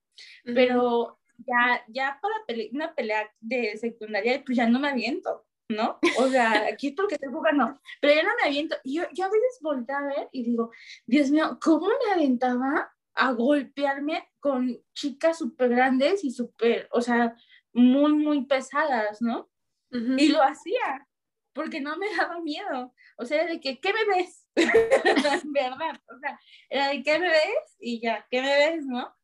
[0.45, 2.35] Pero ya, ya para
[2.73, 5.99] una pelea de secundaria, pues ya no me aviento, ¿no?
[6.17, 8.77] O sea, aquí es porque estoy jugando, pero ya no me aviento.
[8.83, 10.71] Y yo, yo a veces volteo a ver y digo,
[11.05, 17.37] Dios mío, ¿cómo me aventaba a golpearme con chicas súper grandes y súper, o sea,
[17.73, 19.51] muy, muy pesadas, ¿no?
[19.91, 21.09] Y lo hacía,
[21.53, 22.93] porque no me daba miedo.
[23.17, 24.49] O sea, de que, ¿qué me ves?
[25.45, 26.01] ¿Verdad?
[26.15, 27.77] O sea, era de, ¿qué me ves?
[27.79, 28.87] Y ya, ¿qué me ves?
[28.87, 29.15] ¿No?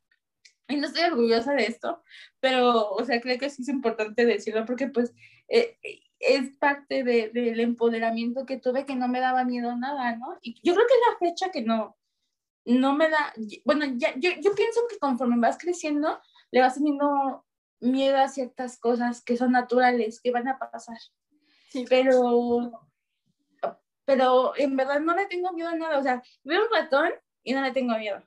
[0.69, 2.03] Y no estoy orgullosa de esto,
[2.39, 5.13] pero, o sea, creo que sí es importante decirlo porque, pues,
[5.49, 5.77] eh,
[6.21, 10.39] es parte de, del empoderamiento que tuve que no me daba miedo nada, ¿no?
[10.43, 11.99] Y yo creo que es la fecha que no,
[12.65, 13.33] no me da,
[13.65, 17.45] bueno, ya, yo, yo pienso que conforme vas creciendo, le vas teniendo
[17.81, 20.99] miedo a ciertas cosas que son naturales, que van a pasar.
[21.69, 21.85] Sí.
[21.89, 22.73] Pero
[24.11, 25.99] pero en verdad no le tengo miedo a nada.
[25.99, 27.11] O sea, veo un ratón
[27.45, 28.21] y no le tengo miedo.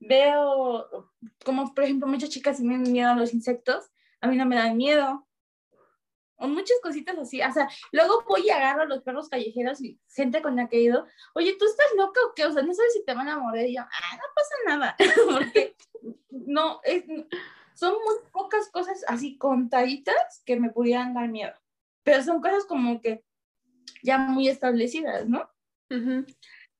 [0.00, 1.10] Veo,
[1.46, 3.90] como por ejemplo, muchas chicas tienen miedo a los insectos,
[4.20, 5.26] a mí no me dan miedo.
[6.38, 7.42] O muchas cositas así.
[7.42, 10.78] O sea, luego voy y agarro a los perros callejeros y gente con la que
[10.78, 12.46] he ido, oye, ¿tú estás loca o qué?
[12.46, 13.68] O sea, no sabes si te van a morder.
[13.68, 14.96] Y yo, ah, no pasa nada.
[15.26, 15.76] Porque
[16.30, 17.04] no, es,
[17.74, 21.52] son muy pocas cosas así contaditas que me pudieran dar miedo.
[22.02, 23.24] Pero son cosas como que
[24.02, 25.48] ya muy establecidas, ¿no?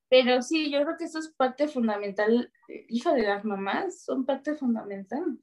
[0.08, 2.52] Pero sí, yo creo que eso es parte fundamental,
[2.88, 5.38] hija de las mamás, son parte fundamental.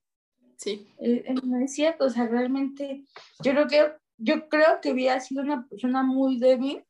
[0.57, 0.87] Sí.
[0.97, 3.05] Eh, eh, no es cierto, o sea, realmente,
[3.43, 6.85] yo creo que, yo creo que hubiera sido una persona muy débil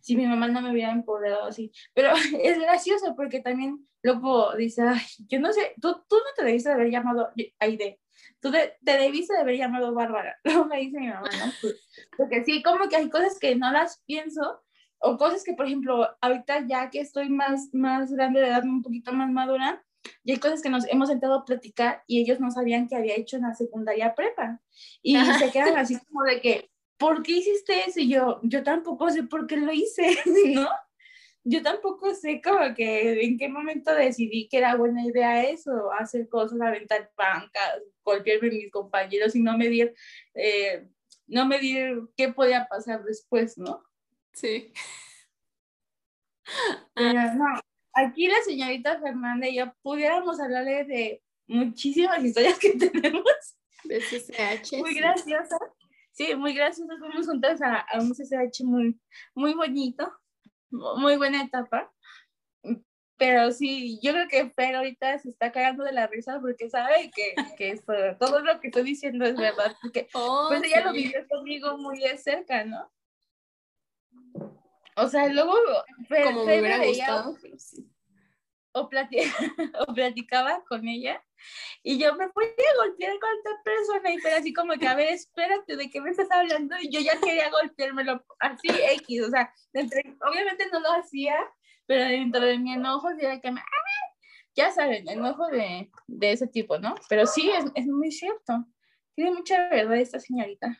[0.00, 1.72] si mi mamá no me hubiera empoderado así.
[1.94, 2.10] Pero
[2.42, 6.68] es gracioso porque también luego dice, ay, yo no sé, tú, tú no te debiste
[6.68, 8.00] de haber llamado Aide,
[8.40, 11.52] tú te, te debiste de haber llamado Bárbara, luego me dice mi mamá, ¿no?
[12.16, 14.62] Porque sí, como que hay cosas que no las pienso,
[14.98, 18.82] o cosas que, por ejemplo, ahorita ya que estoy más, más grande de edad, un
[18.82, 19.84] poquito más madura,
[20.24, 23.16] y hay cosas que nos hemos sentado a platicar y ellos no sabían que había
[23.16, 24.60] hecho en la secundaria prepa.
[25.02, 28.00] Y se quedan así como de que, ¿por qué hiciste eso?
[28.00, 30.18] Y yo, yo tampoco sé por qué lo hice,
[30.54, 30.68] ¿no?
[31.44, 36.28] Yo tampoco sé como que en qué momento decidí que era buena idea eso, hacer
[36.28, 39.94] cosas, aventar bancas, golpearme a mis compañeros y no medir,
[40.34, 40.88] eh,
[41.28, 43.84] no medir qué podía pasar después, ¿no?
[44.32, 44.72] Sí.
[46.96, 47.60] no,
[47.96, 53.22] aquí la señorita Fernanda y yo pudiéramos hablarle de muchísimas historias que tenemos.
[53.84, 54.78] De CCH.
[54.78, 55.58] Muy graciosa.
[56.12, 56.94] Sí, muy graciosa.
[56.98, 58.98] Fuimos juntas a, a, un CCH muy,
[59.34, 60.12] muy bonito,
[60.70, 61.92] muy buena etapa.
[63.18, 67.10] Pero sí, yo creo que Fer ahorita se está cagando de la risa porque sabe
[67.14, 67.80] que, que
[68.18, 69.74] todo lo que estoy diciendo es verdad.
[69.80, 72.90] Porque oh, pues ella lo vivió conmigo muy de cerca, ¿no?
[74.96, 75.54] O sea, luego
[76.24, 77.36] como me hubiera gustado,
[78.72, 78.90] o,
[79.88, 81.22] o platicaba con ella
[81.82, 85.08] y yo me podía golpear con otra persona y pero así como que, a ver,
[85.08, 86.76] espérate, ¿de qué me estás hablando?
[86.80, 91.36] Y yo ya quería golpeármelo así X, o sea, obviamente no lo hacía,
[91.86, 93.62] pero dentro de mi enojo era que me...
[94.54, 96.94] Ya saben, enojo de, de ese tipo, ¿no?
[97.10, 98.64] Pero sí, es, es muy cierto.
[99.14, 100.78] Tiene mucha verdad esta señorita.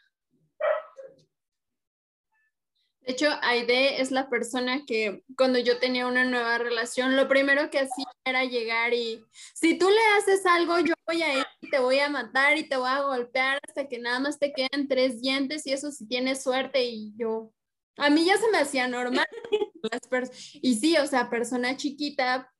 [3.07, 7.71] De hecho, Aide es la persona que cuando yo tenía una nueva relación, lo primero
[7.71, 11.71] que hacía era llegar y si tú le haces algo, yo voy a ir y
[11.71, 14.89] te voy a matar y te voy a golpear hasta que nada más te queden
[14.89, 17.53] tres dientes y eso si tienes suerte y yo,
[17.97, 19.27] a mí ya se me hacía normal.
[20.55, 22.53] y sí, o sea, persona chiquita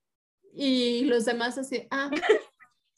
[0.55, 2.09] y los demás así, ah,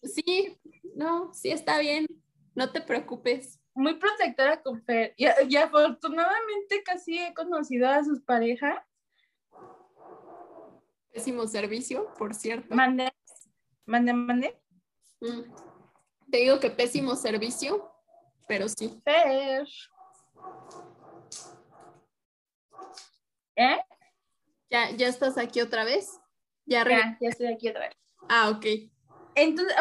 [0.03, 0.55] sí,
[0.95, 2.07] no, sí está bien,
[2.55, 5.15] no te preocupes muy protectora con Fer.
[5.17, 8.85] Y, afortunadamente casi he conocido a sus parejas.
[11.13, 12.75] Pésimo servicio, por cierto.
[12.75, 13.13] Mande,
[13.87, 14.61] mande, mande.
[15.21, 15.43] Mm.
[16.31, 17.91] Te digo que pésimo servicio,
[18.47, 19.01] pero sí.
[19.05, 19.67] Fer.
[23.57, 23.81] ¿Eh?
[24.71, 26.21] ¿Ya, ¿Ya estás aquí otra vez?
[26.67, 27.97] Ya, ya, ya estoy aquí otra vez.
[28.29, 28.67] Ah, ok.
[29.35, 29.75] Entonces,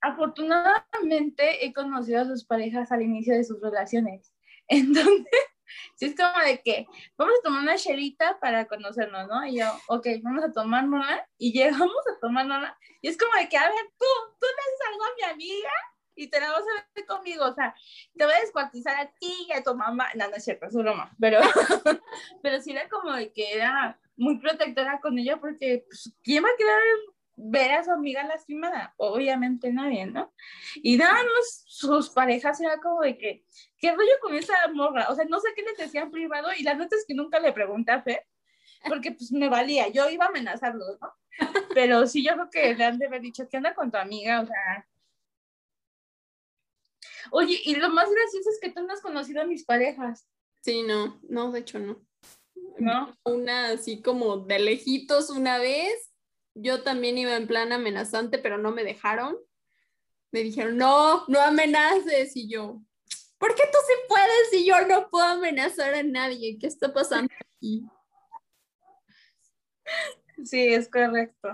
[0.00, 4.32] afortunadamente he conocido a sus parejas al inicio de sus relaciones.
[4.68, 5.26] Entonces,
[5.96, 6.86] sí es como de que
[7.16, 9.46] vamos a tomar una chelita para conocernos, ¿no?
[9.46, 12.78] Y yo, ok, vamos a tomárnosla y llegamos a tomárnosla.
[13.02, 14.06] Y es como de que, a ver, tú,
[14.40, 15.70] tú le haces algo a mi amiga
[16.16, 17.74] y te la vas a ver conmigo, o sea,
[18.16, 20.08] te voy a descuartizar a ti y a tu mamá.
[20.14, 21.40] No, no es cierto, es broma, pero,
[22.42, 26.48] pero sí era como de que era muy protectora con ella porque, pues, ¿quién va
[26.48, 26.80] a quedar
[27.36, 30.32] ver a su amiga lastimada, obviamente nadie, ¿no?
[30.76, 31.18] Y nada
[31.66, 33.44] sus parejas era como de que,
[33.78, 35.08] ¿qué rollo con esa morra?
[35.08, 37.52] O sea, no sé qué les decían privado y la nota es que nunca le
[37.52, 38.24] pregunté a Fer,
[38.88, 41.12] porque pues me valía, yo iba a amenazarlos, ¿no?
[41.74, 44.40] Pero sí, yo creo que le han de haber dicho, ¿qué onda con tu amiga?
[44.40, 44.88] O sea...
[47.32, 50.28] Oye, y lo más gracioso es que tú no has conocido a mis parejas.
[50.62, 52.00] Sí, no, no, de hecho no.
[52.78, 53.16] ¿No?
[53.24, 56.13] Una así como de lejitos una vez
[56.54, 59.36] yo también iba en plan amenazante, pero no me dejaron.
[60.30, 62.36] Me dijeron, no, no amenaces.
[62.36, 62.80] Y yo,
[63.38, 66.58] ¿por qué tú sí puedes y yo no puedo amenazar a nadie?
[66.58, 67.84] ¿Qué está pasando aquí?
[70.44, 71.48] Sí, es correcto.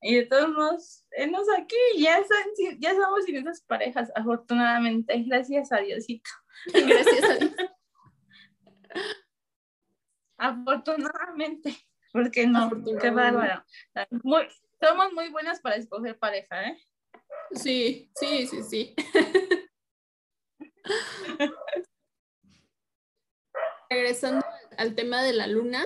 [0.00, 5.24] Y de todos modos, enos aquí, ya, son, ya somos sin esas parejas, afortunadamente.
[5.26, 6.30] Gracias a Diosito.
[6.72, 7.54] Gracias a Dios.
[10.36, 11.74] afortunadamente.
[12.14, 13.64] Porque no, qué bárbaro.
[14.80, 16.80] somos muy buenas para escoger pareja, ¿eh?
[17.50, 18.94] Sí, sí, sí, sí.
[23.90, 24.46] Regresando
[24.78, 25.84] al tema de la luna,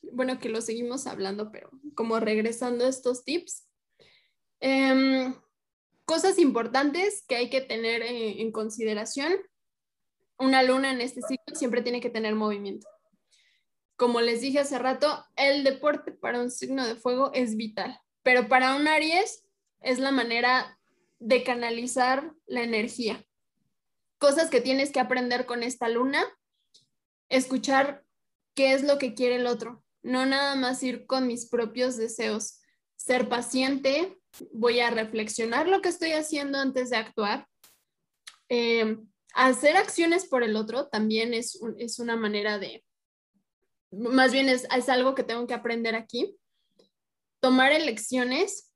[0.00, 3.68] bueno, que lo seguimos hablando, pero como regresando a estos tips,
[4.58, 5.34] em,
[6.06, 9.34] cosas importantes que hay que tener en consideración.
[10.38, 12.88] Una luna en este ciclo siempre tiene que tener movimiento.
[14.02, 18.48] Como les dije hace rato, el deporte para un signo de fuego es vital, pero
[18.48, 19.46] para un Aries
[19.80, 20.76] es la manera
[21.20, 23.24] de canalizar la energía.
[24.18, 26.24] Cosas que tienes que aprender con esta luna,
[27.28, 28.04] escuchar
[28.56, 32.60] qué es lo que quiere el otro, no nada más ir con mis propios deseos,
[32.96, 34.18] ser paciente,
[34.52, 37.46] voy a reflexionar lo que estoy haciendo antes de actuar.
[38.48, 38.98] Eh,
[39.32, 42.82] hacer acciones por el otro también es, es una manera de,
[43.92, 46.36] más bien es, es, algo que tengo que aprender aquí.
[47.40, 48.72] Tomar elecciones,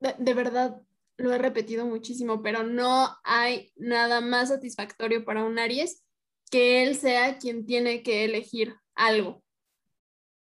[0.00, 0.82] de, verdad,
[1.16, 6.02] lo he repetido muchísimo, pero no hay nada más satisfactorio para un Aries
[6.50, 9.42] que él sea quien tiene que elegir algo.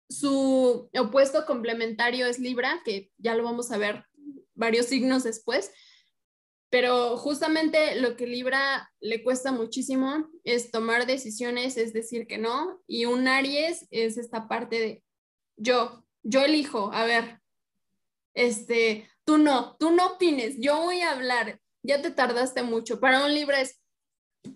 [0.09, 4.05] Su opuesto complementario es Libra, que ya lo vamos a ver
[4.53, 5.71] varios signos después,
[6.75, 12.83] pero justamente lo que Libra le cuesta muchísimo es tomar decisiones, es decir que no,
[12.85, 15.03] y un Aries es esta parte de
[15.55, 17.39] yo, yo elijo, a ver,
[18.33, 22.99] este, tú no, tú no opines, yo voy a hablar, ya te tardaste mucho.
[22.99, 23.81] Para un Libra es,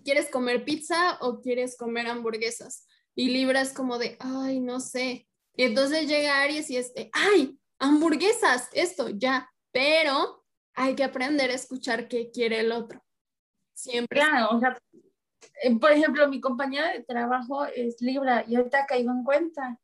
[0.04, 2.86] ¿quieres comer pizza o quieres comer hamburguesas?
[3.14, 5.26] Y Libra es como de, ay, no sé.
[5.56, 10.39] Y entonces llega Aries y es de, ay, hamburguesas, esto, ya, pero
[10.74, 13.02] hay que aprender a escuchar qué quiere el otro.
[13.74, 14.20] Siempre.
[14.20, 14.78] Claro, o sea,
[15.62, 19.78] eh, por ejemplo, mi compañera de trabajo es Libra y ahorita caigo en cuenta.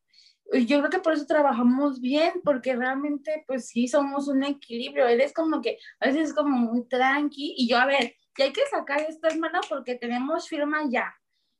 [0.52, 5.08] Yo creo que por eso trabajamos bien, porque realmente, pues sí, somos un equilibrio.
[5.08, 8.44] Él es como que a veces es como muy tranqui y yo, a ver, ya
[8.44, 11.12] hay que sacar esto, hermano, porque tenemos firma ya.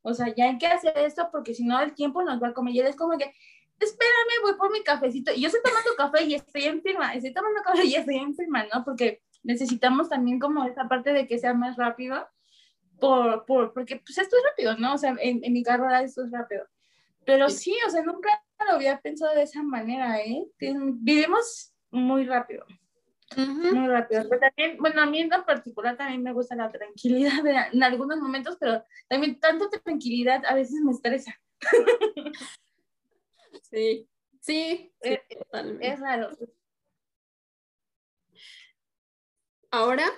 [0.03, 2.53] O sea, ya hay que hacer esto porque si no el tiempo nos va a
[2.53, 2.73] comer.
[2.75, 3.33] Y él es como que,
[3.79, 5.31] espérame, voy por mi cafecito.
[5.33, 8.35] Y yo estoy tomando café y estoy en firma, estoy tomando café y estoy en
[8.35, 8.83] firma, ¿no?
[8.83, 12.27] Porque necesitamos también como esa parte de que sea más rápido,
[12.99, 14.95] por, por, porque pues esto es rápido, ¿no?
[14.95, 16.65] O sea, en, en mi carrera esto es rápido.
[17.25, 18.29] Pero sí, o sea, nunca
[18.65, 20.45] lo había pensado de esa manera, ¿eh?
[20.59, 22.65] Vivimos muy rápido.
[23.35, 24.23] Muy rápido.
[24.29, 28.55] Pero también, bueno, a mí en particular también me gusta la tranquilidad en algunos momentos,
[28.59, 31.37] pero también tanto tranquilidad a veces me estresa.
[33.69, 34.09] Sí,
[34.39, 35.19] sí, es,
[35.81, 36.29] es raro.
[39.71, 40.09] Ahora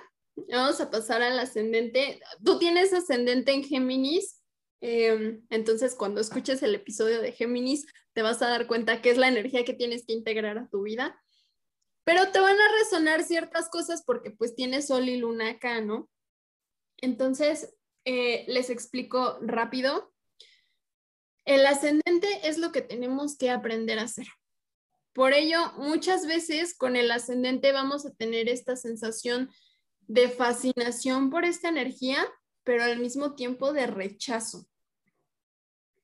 [0.48, 2.20] vamos a pasar al ascendente.
[2.44, 4.40] Tú tienes ascendente en Géminis,
[4.80, 9.18] em, entonces cuando escuches el episodio de Géminis te vas a dar cuenta que es
[9.18, 11.20] la energía que tienes que integrar a tu vida.
[12.04, 16.08] Pero te van a resonar ciertas cosas porque pues tienes sol y luna acá, ¿no?
[16.96, 20.12] Entonces, eh, les explico rápido.
[21.44, 24.26] El ascendente es lo que tenemos que aprender a hacer.
[25.12, 29.50] Por ello, muchas veces con el ascendente vamos a tener esta sensación
[30.06, 32.18] de fascinación por esta energía,
[32.64, 34.66] pero al mismo tiempo de rechazo.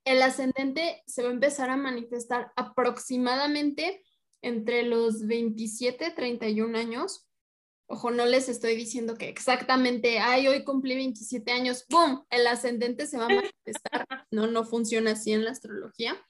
[0.05, 4.05] El ascendente se va a empezar a manifestar aproximadamente
[4.43, 7.26] entre los 27 y 31 años
[7.89, 12.25] Ojo, no les estoy diciendo que exactamente, ay, hoy cumplí 27 años, ¡boom!
[12.31, 14.07] El ascendente se va a manifestar.
[14.33, 16.21] No, no funciona así en la astrología,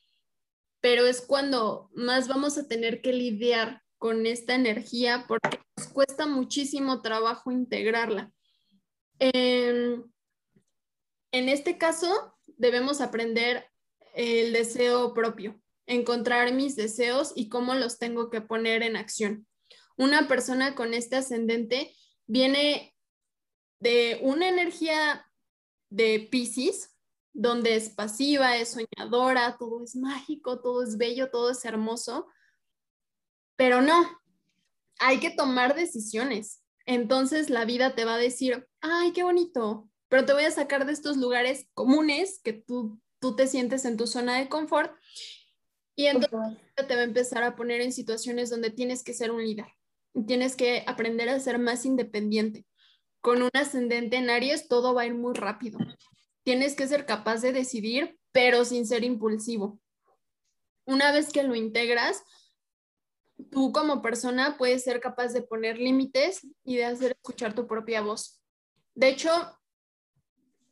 [0.81, 6.27] pero es cuando más vamos a tener que lidiar con esta energía porque nos cuesta
[6.27, 8.31] muchísimo trabajo integrarla.
[9.19, 10.05] en
[11.33, 13.67] este caso, debemos aprender
[14.15, 19.47] el deseo propio, encontrar mis deseos y cómo los tengo que poner en acción
[19.97, 21.95] una persona con este ascendente
[22.27, 22.95] viene
[23.81, 25.27] de una energía
[25.91, 26.97] de Pisces,
[27.33, 32.27] donde es pasiva, es soñadora, todo es mágico, todo es bello, todo es hermoso,
[33.57, 34.21] pero no,
[34.99, 36.63] hay que tomar decisiones.
[36.87, 40.87] Entonces la vida te va a decir, ay, qué bonito, pero te voy a sacar
[40.87, 44.97] de estos lugares comunes que tú, tú te sientes en tu zona de confort
[45.95, 49.43] y entonces te va a empezar a poner en situaciones donde tienes que ser un
[49.43, 49.76] líder
[50.25, 52.65] tienes que aprender a ser más independiente.
[53.21, 55.79] Con un ascendente en Aries todo va a ir muy rápido.
[56.45, 59.81] Tienes que ser capaz de decidir, pero sin ser impulsivo.
[60.85, 62.23] Una vez que lo integras,
[63.51, 68.01] tú como persona puedes ser capaz de poner límites y de hacer escuchar tu propia
[68.01, 68.41] voz.
[68.95, 69.31] De hecho,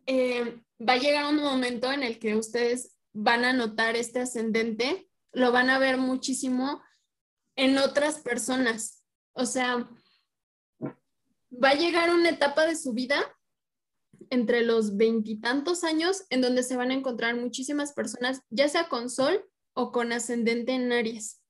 [0.06, 5.08] eh, va a llegar un momento en el que ustedes van a notar este ascendente,
[5.32, 6.82] lo van a ver muchísimo
[7.56, 9.03] en otras personas.
[9.34, 9.88] O sea,
[11.52, 13.20] va a llegar una etapa de su vida
[14.30, 19.10] entre los veintitantos años en donde se van a encontrar muchísimas personas, ya sea con
[19.10, 21.40] sol o con ascendente en Aries.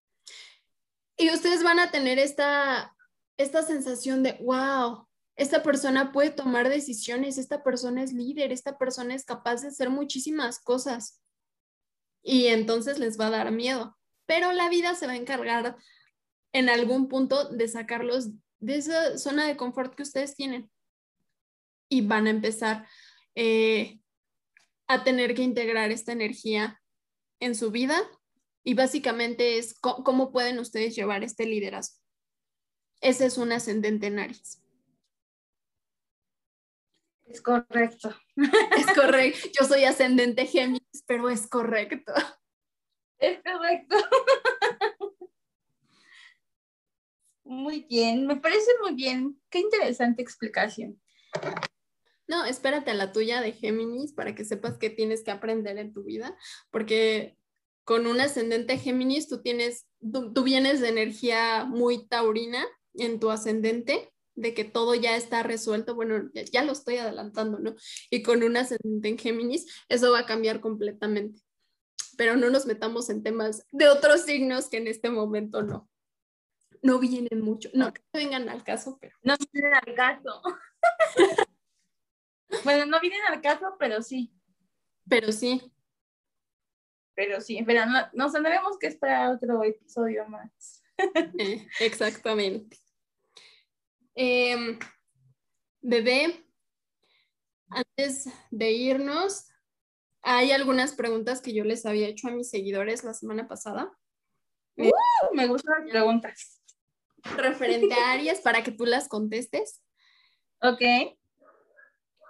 [1.16, 2.96] Y ustedes van a tener esta,
[3.36, 5.06] esta sensación de, wow,
[5.36, 9.90] esta persona puede tomar decisiones, esta persona es líder, esta persona es capaz de hacer
[9.90, 11.20] muchísimas cosas.
[12.22, 13.96] Y entonces les va a dar miedo.
[14.26, 15.76] Pero la vida se va a encargar
[16.54, 18.30] en algún punto de sacarlos
[18.60, 20.70] de esa zona de confort que ustedes tienen.
[21.90, 22.86] Y van a empezar
[23.34, 23.98] eh,
[24.86, 26.80] a tener que integrar esta energía
[27.40, 28.00] en su vida
[28.62, 32.00] y básicamente es cómo pueden ustedes llevar este liderazgo.
[33.00, 34.62] Ese es un ascendente en Aries.
[37.26, 38.16] Es correcto.
[38.78, 39.48] Es correcto.
[39.58, 42.12] Yo soy ascendente Géminis, pero es correcto.
[43.18, 43.96] Es correcto.
[47.44, 49.40] Muy bien, me parece muy bien.
[49.50, 51.00] Qué interesante explicación.
[52.26, 55.92] No, espérate a la tuya de Géminis para que sepas qué tienes que aprender en
[55.92, 56.36] tu vida,
[56.70, 57.36] porque
[57.84, 62.64] con un ascendente Géminis, tú tienes, tú, vienes de energía muy taurina
[62.94, 67.76] en tu ascendente, de que todo ya está resuelto, bueno, ya, lo estoy adelantando, ¿no?
[68.10, 71.42] Y con un ascendente en Géminis, eso va a cambiar completamente.
[72.16, 75.88] Pero no nos metamos en temas de otros signos que en este momento no.
[76.84, 79.16] No vienen mucho, no que vengan al caso, pero.
[79.22, 80.42] No vienen al caso.
[82.64, 84.30] bueno, no vienen al caso, pero sí.
[85.08, 85.72] Pero sí.
[87.14, 90.82] Pero sí, pero no, nos tendremos que esperar otro episodio más.
[91.38, 92.76] Eh, exactamente.
[94.14, 94.78] Em,
[95.80, 96.46] bebé,
[97.68, 99.48] antes de irnos,
[100.22, 103.90] hay algunas preguntas que yo les había hecho a mis seguidores la semana pasada.
[104.76, 106.63] Uh, me gustan las preguntas.
[107.36, 109.82] Referente a Aries, para que tú las contestes.
[110.60, 110.82] Ok.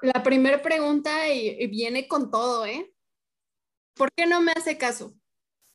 [0.02, 2.94] La primera pregunta y viene con todo, ¿eh?
[3.94, 5.14] ¿Por qué no me hace caso?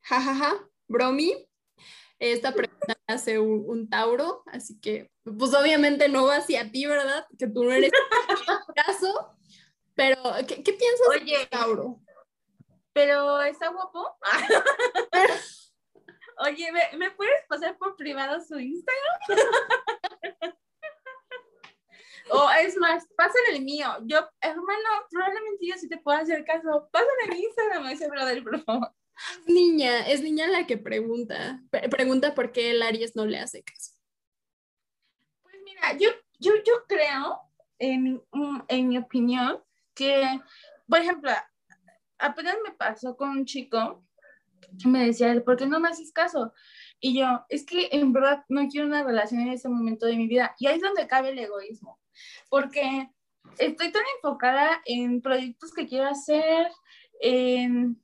[0.02, 0.68] Jajaja, ja, ja.
[0.86, 1.46] bromi.
[2.18, 7.26] Esta pregunta hace un, Tauro, así que, pues obviamente no va hacia ti, ¿verdad?
[7.38, 7.90] Que tú no eres
[8.76, 9.38] caso.
[9.94, 11.98] Pero, ¿qué, piensas Oye, de Tauro?
[12.92, 14.18] Pero, ¿está guapo?
[16.42, 19.18] Oye, ¿me, ¿me, puedes pasar por privado su Instagram?
[22.32, 23.88] O es más, pásale el mío.
[24.04, 26.88] Yo, hermano, probablemente yo sí te puedo hacer caso.
[26.92, 28.92] Pásale mi Instagram ese brother, por favor.
[29.46, 31.60] Niña, es niña la que pregunta.
[31.90, 33.94] pregunta por qué el Aries no le hace caso.
[35.42, 37.40] Pues mira, yo, yo, yo creo,
[37.80, 38.22] en,
[38.68, 39.60] en mi opinión,
[39.92, 40.40] que,
[40.88, 41.32] por ejemplo,
[42.18, 44.04] apenas me pasó con un chico
[44.84, 46.52] me decía, ¿por qué no me haces caso?
[47.00, 50.26] Y yo, es que en verdad no quiero una relación en ese momento de mi
[50.26, 50.54] vida.
[50.58, 52.00] Y ahí es donde cabe el egoísmo
[52.48, 53.08] porque
[53.58, 56.70] estoy tan enfocada en proyectos que quiero hacer,
[57.20, 58.02] en,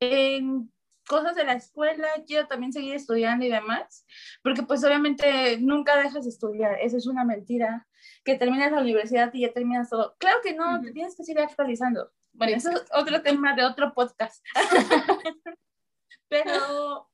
[0.00, 0.72] en
[1.06, 4.06] cosas de la escuela, quiero también seguir estudiando y demás,
[4.42, 7.86] porque pues obviamente nunca dejas de estudiar, eso es una mentira,
[8.24, 10.16] que terminas la universidad y ya terminas todo.
[10.18, 12.10] Claro que no, te tienes que seguir actualizando.
[12.32, 14.44] Bueno, eso es otro tema de otro podcast.
[16.28, 17.08] Pero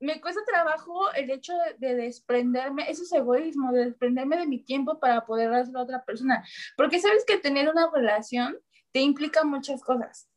[0.00, 4.98] me cuesta trabajo el hecho de, desprenderme, eso es egoísmo, de desprenderme de mi tiempo
[4.98, 6.44] para poder dárselo a otra persona.
[6.76, 8.58] Porque sabes que tener una relación
[8.92, 10.28] te implica muchas cosas.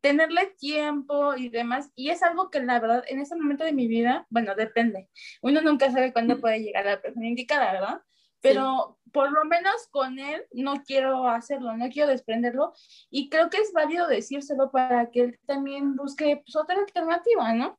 [0.00, 3.88] Tenerle tiempo y demás, y es algo que la verdad en ese momento de mi
[3.88, 5.08] vida, bueno, depende.
[5.40, 8.02] Uno nunca sabe cuándo puede llegar a la persona indicada, ¿verdad?
[8.44, 12.74] Pero por lo menos con él no quiero hacerlo, no quiero desprenderlo,
[13.08, 17.78] y creo que es válido decírselo para que él también busque pues, otra alternativa, ¿no?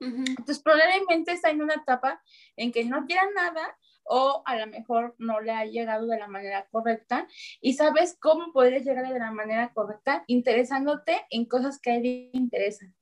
[0.00, 2.22] Entonces, probablemente está en una etapa
[2.54, 6.28] en que no quiera nada o a lo mejor no le ha llegado de la
[6.28, 7.26] manera correcta
[7.60, 12.02] y sabes cómo puedes llegar de la manera correcta interesándote en cosas que a él
[12.02, 12.94] le interesan.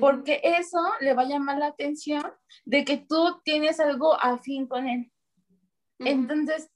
[0.00, 2.24] Porque eso le va a llamar la atención
[2.64, 5.12] de que tú tienes algo afín con él.
[5.98, 6.70] Entonces,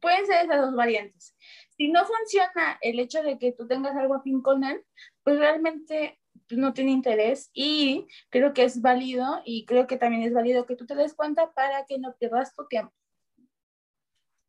[0.00, 1.36] pueden ser esas dos variantes.
[1.76, 4.84] Si no funciona el hecho de que tú tengas algo afín con él,
[5.22, 10.32] pues realmente no tiene interés y creo que es válido y creo que también es
[10.32, 12.92] válido que tú te des cuenta para que no pierdas tu tiempo.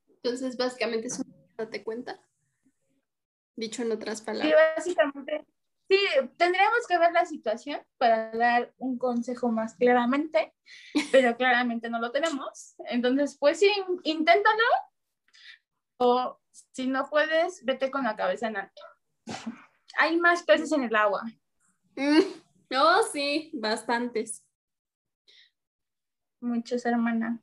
[0.08, 2.20] Entonces, básicamente es un date cuenta,
[3.56, 4.84] dicho en otras palabras.
[4.84, 5.46] Sí, básicamente.
[5.92, 6.00] Sí,
[6.38, 10.54] tendríamos que ver la situación para dar un consejo más claramente,
[11.12, 12.76] pero claramente no lo tenemos.
[12.86, 13.70] Entonces, pues sí,
[14.04, 14.64] inténtalo
[15.98, 16.40] o
[16.72, 18.82] si no puedes, vete con la cabeza en alto.
[20.00, 21.24] Hay más peces en el agua.
[21.98, 22.22] Mm,
[22.78, 24.46] oh, sí, bastantes.
[26.40, 27.42] Muchos, hermana.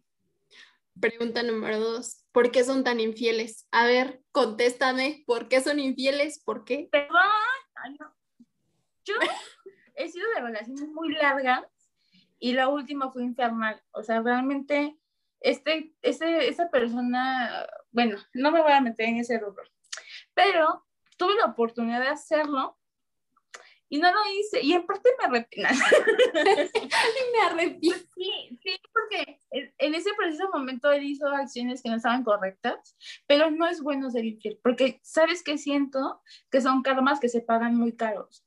[0.98, 2.24] Pregunta número dos.
[2.32, 3.68] ¿por qué son tan infieles?
[3.72, 6.40] A ver, contéstame, ¿por qué son infieles?
[6.42, 6.88] ¿Por qué?
[6.90, 7.20] Perdón,
[7.74, 8.17] Ay, no.
[9.08, 9.14] Yo
[9.94, 11.64] he sido de relaciones muy largas
[12.38, 13.82] y la última fue infernal.
[13.90, 14.96] O sea, realmente,
[15.40, 19.64] este, este, esta persona, bueno, no me voy a meter en ese rubro,
[20.34, 20.84] pero
[21.16, 22.78] tuve la oportunidad de hacerlo
[23.88, 24.60] y no lo hice.
[24.62, 25.74] Y en parte me arrepiento.
[27.32, 28.06] me arrepiento.
[28.14, 32.96] Sí, sí, porque en ese preciso momento él hizo acciones que no estaban correctas,
[33.26, 37.40] pero no es bueno ser infiel, porque sabes que siento que son karmas que se
[37.40, 38.44] pagan muy caros.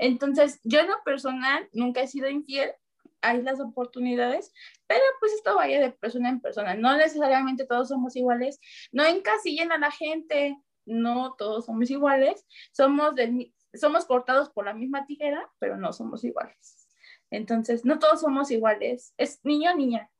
[0.00, 2.72] Entonces, yo en lo personal nunca he sido infiel,
[3.20, 4.50] hay las oportunidades,
[4.86, 6.74] pero pues esto vaya de persona en persona.
[6.74, 8.58] No necesariamente todos somos iguales,
[8.92, 14.72] no encasillen a la gente, no todos somos iguales, somos del, somos cortados por la
[14.72, 16.88] misma tijera, pero no somos iguales.
[17.30, 19.12] Entonces, no todos somos iguales.
[19.18, 20.10] ¿Es niño o niña?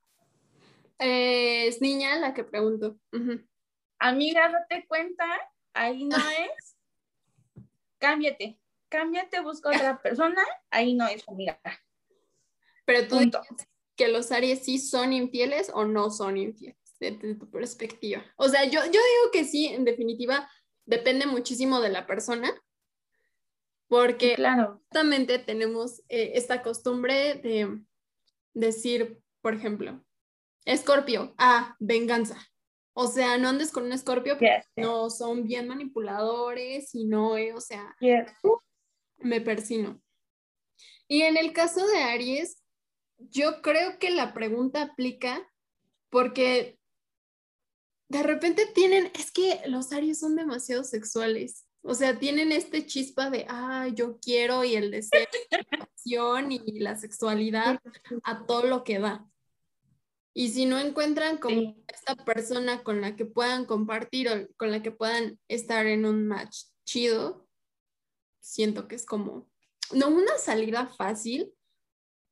[0.98, 2.98] Eh, es niña la que pregunto.
[3.98, 5.24] Amiga, date cuenta,
[5.72, 6.16] ahí no
[6.58, 6.76] es.
[7.98, 8.60] Cámbiate,
[8.90, 11.58] cámbiate, busca otra persona, ahí no es, amiga.
[12.84, 17.50] Pero tú dices que los Aries sí son infieles o no son infieles, desde tu
[17.50, 18.24] perspectiva.
[18.36, 20.50] O sea, yo, yo digo que sí, en definitiva,
[20.84, 22.52] depende muchísimo de la persona,
[23.88, 24.80] porque claro.
[24.82, 27.80] justamente tenemos eh, esta costumbre de
[28.54, 30.04] decir, por ejemplo,
[30.64, 32.36] escorpio, ah, venganza.
[32.92, 37.52] O sea, no andes con un escorpio porque no son bien manipuladores y no, eh,
[37.52, 37.96] o sea,
[39.22, 40.02] me persino.
[41.08, 42.62] Y en el caso de Aries,
[43.18, 45.46] yo creo que la pregunta aplica
[46.08, 46.78] porque
[48.08, 51.66] de repente tienen, es que los Aries son demasiado sexuales.
[51.82, 55.26] O sea, tienen este chispa de, ah, yo quiero y el deseo,
[56.04, 57.80] y la sexualidad
[58.24, 59.26] a todo lo que da.
[60.34, 64.82] Y si no encuentran como esta persona con la que puedan compartir o con la
[64.82, 67.48] que puedan estar en un match chido,
[68.40, 69.48] siento que es como,
[69.92, 71.52] no una salida fácil,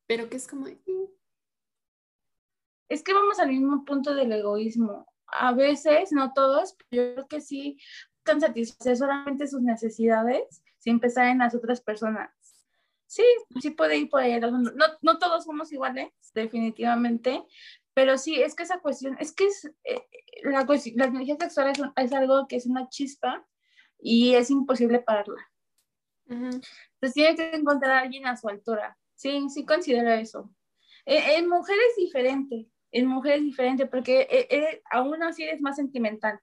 [0.07, 0.67] pero que es como...
[0.67, 1.09] Mm".
[2.89, 5.07] Es que vamos al mismo punto del egoísmo.
[5.27, 7.79] A veces, no todos, pero yo creo que sí,
[8.25, 12.31] satisfacer solamente sus necesidades sin pensar en las otras personas.
[13.07, 13.25] Sí,
[13.61, 14.39] sí puede ir por ahí.
[14.39, 14.61] No,
[15.01, 17.43] no todos somos iguales, definitivamente,
[17.95, 20.07] pero sí, es que esa cuestión, es que es, eh,
[20.45, 23.45] la, la energía sexual es, algo que es una chispa
[23.99, 25.51] y es imposible pararla.
[26.29, 28.97] Entonces tiene que encontrar a alguien a su altura.
[29.15, 30.53] Sí, sí considero eso.
[31.07, 35.61] E, en, mujeres es diferente, en mujeres es diferente porque eh, eh, aún así eres
[35.61, 36.39] más sentimental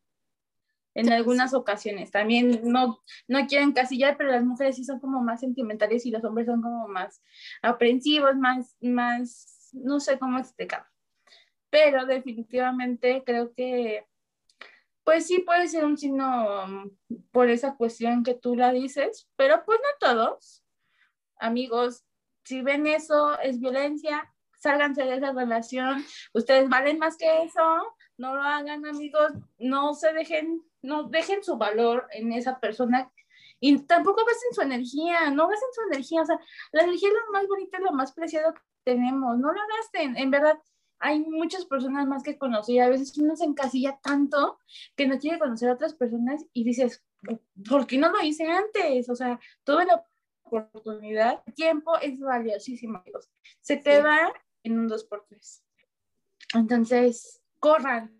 [0.95, 2.09] en algunas ocasiones.
[2.09, 6.23] También no, no quieren casillar, pero las mujeres sí son como más sentimentales y los
[6.23, 7.21] hombres son como más
[7.61, 10.85] aprensivos, más, más, no sé cómo explicar.
[11.69, 14.05] Pero definitivamente creo que,
[15.05, 16.91] pues sí puede ser un signo mm,
[17.31, 20.65] por esa cuestión que tú la dices, pero pues no todos.
[21.39, 22.03] Amigos,
[22.43, 26.03] si ven eso, es violencia, sálganse de esa relación,
[26.33, 31.57] ustedes valen más que eso, no lo hagan amigos, no se dejen no dejen su
[31.57, 33.11] valor en esa persona.
[33.59, 36.39] Y tampoco basen su energía, no basen su energía, o sea,
[36.71, 40.29] la energía es lo más bonito, lo más preciado que tenemos, no la gasten, en
[40.29, 40.57] verdad,
[41.05, 44.59] hay muchas personas más que conocer, a veces uno se encasilla tanto
[44.95, 47.05] que no quiere conocer a otras personas y dices,
[47.69, 49.07] ¿por qué no lo hice antes?
[49.09, 50.03] O sea, tuve la
[50.43, 53.29] oportunidad, el tiempo es valiosísimo, amigos,
[53.61, 54.33] se te va
[54.63, 55.63] en un dos por tres.
[56.55, 58.19] Entonces, corran,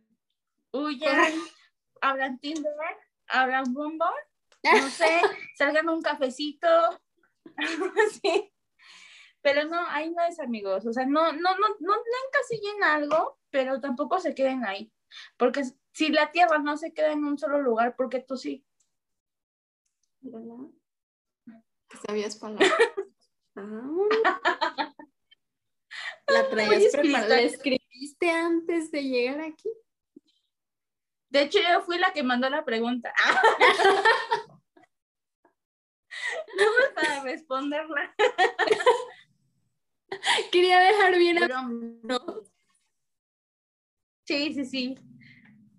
[0.71, 1.33] huyan
[2.01, 2.71] abran Tinder,
[3.29, 4.05] abran Bumble,
[4.63, 5.21] no sé,
[5.57, 6.67] salgan un cafecito,
[8.21, 8.51] sí.
[9.45, 11.93] Pero no, ahí no es amigos, o sea, no, no, no, no
[12.27, 14.91] encasillen algo, pero tampoco se queden ahí,
[15.37, 18.65] porque si la tierra no se queda en un solo lugar, porque tú sí.
[20.21, 20.65] ¿Verdad?
[22.07, 22.73] ¿Sabías palabras?
[23.55, 24.95] ah.
[26.25, 27.27] La traías preparada.
[27.27, 29.69] ¿La escribiste antes de llegar aquí?
[31.29, 33.13] De hecho, yo fui la que mandó la pregunta.
[36.57, 36.65] no
[36.95, 38.15] para responderla.
[40.51, 41.47] Quería dejar bien a...
[42.03, 42.43] ¿no?
[44.25, 44.95] Sí, sí, sí.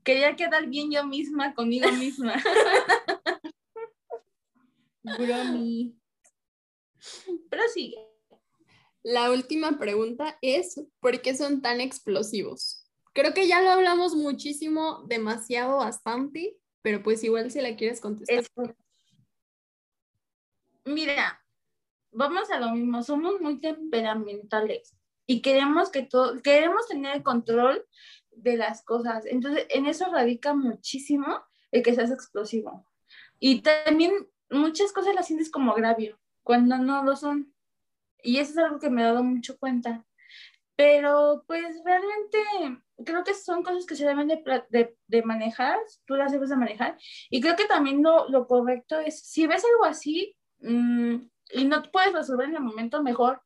[0.04, 2.34] Quería quedar bien yo misma conmigo misma.
[5.18, 5.96] Bromi.
[7.50, 7.96] Pero sí.
[9.02, 12.86] La última pregunta es, ¿por qué son tan explosivos?
[13.12, 18.44] Creo que ya lo hablamos muchísimo, demasiado, bastante, pero pues igual si la quieres contestar.
[20.84, 21.40] Mira,
[22.16, 24.96] vamos a lo mismo, somos muy temperamentales
[25.26, 27.84] y queremos que todo, queremos tener el control
[28.30, 29.26] de las cosas.
[29.26, 31.26] Entonces, en eso radica muchísimo
[31.70, 32.86] el que seas explosivo.
[33.38, 34.12] Y también
[34.50, 37.52] muchas cosas las sientes como agravio, cuando no lo son.
[38.22, 40.04] Y eso es algo que me he dado mucho cuenta.
[40.74, 46.32] Pero pues realmente creo que son cosas que se deben de, de, manejar, tú las
[46.32, 46.96] debes de manejar.
[47.30, 51.16] Y creo que también lo, lo correcto es, si ves algo así mmm,
[51.50, 53.42] y no puedes resolver en el momento, mejor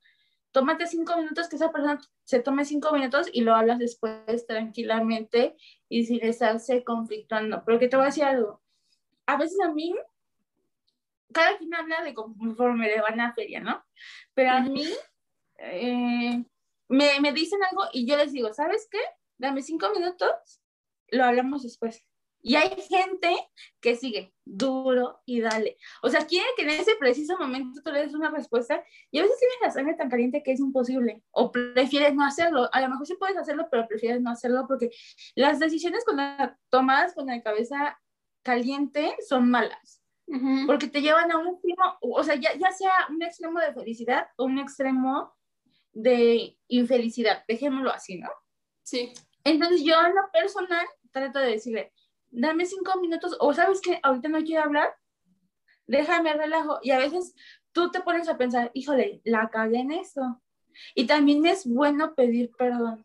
[0.53, 5.57] tómate cinco minutos, que esa persona se tome cinco minutos y lo hablas después tranquilamente
[5.89, 7.63] y sin estarse conflictuando.
[7.65, 8.61] Pero que te voy a decir algo.
[9.27, 9.95] A veces a mí,
[11.33, 13.85] cada quien habla de conforme le van a la feria, ¿no?
[14.35, 14.87] Pero a mí
[15.59, 16.45] eh,
[16.89, 19.01] me, me dicen algo y yo les digo, ¿sabes qué?
[19.39, 20.61] Dame cinco minutos,
[21.09, 22.05] lo hablamos después.
[22.43, 23.37] Y hay gente
[23.81, 25.77] que sigue duro y dale.
[26.03, 29.23] O sea, quiere que en ese preciso momento tú le des una respuesta y a
[29.23, 32.69] veces tienes la sangre tan caliente que es imposible o prefieres no hacerlo.
[32.73, 34.91] A lo mejor sí puedes hacerlo, pero prefieres no hacerlo porque
[35.35, 38.01] las decisiones cuando tomadas con la cabeza
[38.43, 40.03] caliente son malas.
[40.67, 44.29] Porque te llevan a un extremo, o sea, ya, ya sea un extremo de felicidad
[44.37, 45.35] o un extremo
[45.93, 48.29] de infelicidad, dejémoslo así, ¿no?
[48.85, 49.13] Sí.
[49.43, 51.93] Entonces yo en lo personal trato de decirle,
[52.31, 54.95] dame cinco minutos, o sabes que ahorita no quiero hablar,
[55.87, 56.79] déjame relajo.
[56.83, 57.35] Y a veces
[57.73, 60.41] tú te pones a pensar, híjole, la cagué en esto.
[60.95, 63.05] Y también es bueno pedir perdón,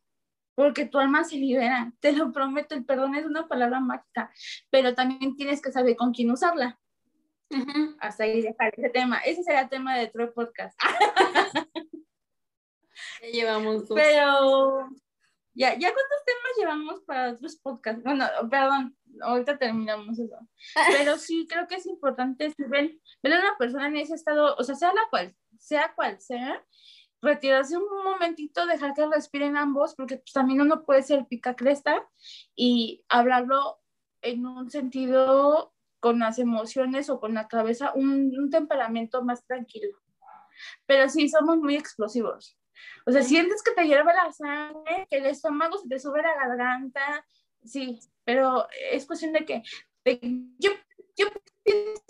[0.55, 4.31] porque tu alma se libera, te lo prometo, el perdón es una palabra mágica,
[4.69, 6.79] pero también tienes que saber con quién usarla.
[7.99, 9.19] Hasta ahí dejar ese tema.
[9.19, 10.77] Ese será el tema de otro podcast.
[13.21, 13.97] ya llevamos dos.
[13.97, 14.89] Pero,
[15.55, 18.03] ya, ya cuántos temas llevamos para otros podcasts.
[18.03, 20.37] Bueno, perdón, ahorita terminamos eso.
[20.91, 24.55] Pero sí, creo que es importante si ven, ven a una persona en ese estado,
[24.57, 26.63] o sea, sea la cual, sea cual sea,
[27.21, 32.05] retirarse un momentito, dejar que respiren ambos, porque pues, también uno puede ser pica cresta
[32.55, 33.79] y hablarlo
[34.21, 39.97] en un sentido con las emociones o con la cabeza, un, un temperamento más tranquilo.
[40.85, 42.57] Pero sí, somos muy explosivos.
[43.05, 46.35] O sea, sientes que te hierve la sangre, que el estómago se te sube la
[46.35, 47.25] garganta,
[47.63, 49.63] sí, pero es cuestión de que
[50.59, 50.71] yo,
[51.17, 51.27] yo
[51.63, 52.01] pienso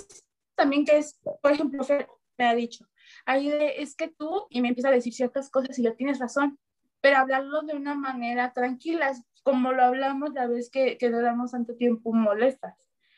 [0.56, 2.08] también que es, por ejemplo, Fer
[2.38, 2.86] me ha dicho,
[3.26, 6.60] ahí es que tú, y me empieza a decir ciertas cosas y yo tienes razón,
[7.02, 9.14] pero hablarlo de una manera tranquila,
[9.44, 12.76] como lo hablamos la vez que, que le damos tanto tiempo molestas.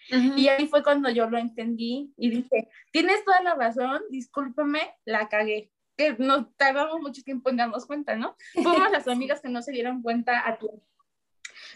[0.09, 5.27] Y ahí fue cuando yo lo entendí y dije, tienes toda la razón, discúlpame, la
[5.27, 5.71] cagué.
[5.97, 8.37] Que nos tardamos mucho tiempo en darnos cuenta, ¿no?
[8.53, 10.83] Fuimos las amigas que no se dieron cuenta a tiempo.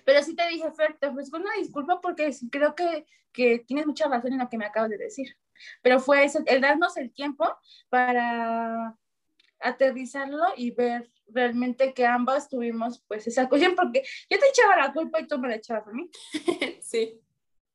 [0.05, 4.07] Pero sí te dije, Fer, te ofrezco una disculpa porque creo que, que tienes mucha
[4.07, 5.38] razón en lo que me acabas de decir.
[5.82, 7.45] Pero fue eso, el darnos el tiempo
[7.89, 8.95] para
[9.59, 14.93] aterrizarlo y ver realmente que ambas tuvimos pues esa cuestión, porque yo te echaba la
[14.93, 16.09] culpa y tú me la echabas a mí.
[16.82, 17.22] sí.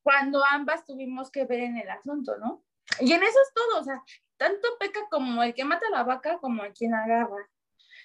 [0.03, 2.65] Cuando ambas tuvimos que ver en el asunto, ¿no?
[3.01, 4.03] Y en eso es todo, o sea,
[4.37, 7.49] tanto peca como el que mata a la vaca como el quien agarra.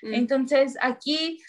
[0.01, 0.13] Mm.
[0.13, 1.41] Entonces, aquí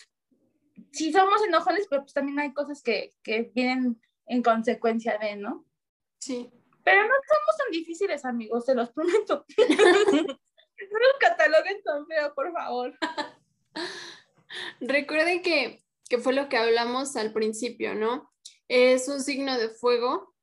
[0.93, 5.65] sí somos enojones, pero pues también hay cosas que, que vienen en consecuencia de, ¿no?
[6.19, 6.51] Sí.
[6.85, 9.45] Pero no somos tan difíciles, amigos, se los prometo.
[9.57, 12.99] no los cataloguen tan feo, por favor.
[14.81, 18.33] Recuerden que, que fue lo que hablamos al principio, ¿no?
[18.69, 20.35] Es un signo de fuego.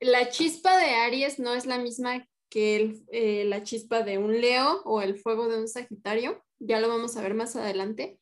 [0.00, 4.82] La chispa de Aries no es la misma que eh, la chispa de un Leo
[4.84, 6.44] o el fuego de un Sagitario.
[6.58, 8.18] Ya lo vamos a ver más adelante.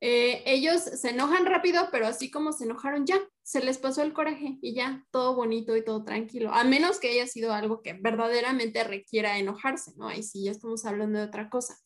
[0.00, 4.12] Eh, ellos se enojan rápido, pero así como se enojaron ya, se les pasó el
[4.12, 7.94] coraje y ya, todo bonito y todo tranquilo, a menos que haya sido algo que
[7.94, 10.06] verdaderamente requiera enojarse, ¿no?
[10.06, 11.76] Ahí sí ya estamos hablando de otra cosa.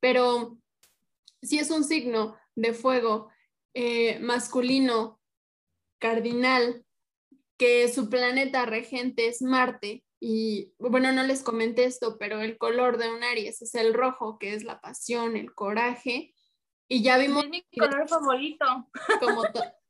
[0.00, 0.58] Pero
[1.42, 3.30] si es un signo de fuego
[3.74, 5.20] eh, masculino,
[5.98, 6.86] cardinal,
[7.58, 12.98] que su planeta regente es Marte, y bueno, no les comenté esto, pero el color
[12.98, 16.34] de un Aries es el rojo, que es la pasión, el coraje,
[16.88, 17.44] y ya vimos.
[17.44, 18.64] Es mi color favorito.
[19.20, 19.42] Como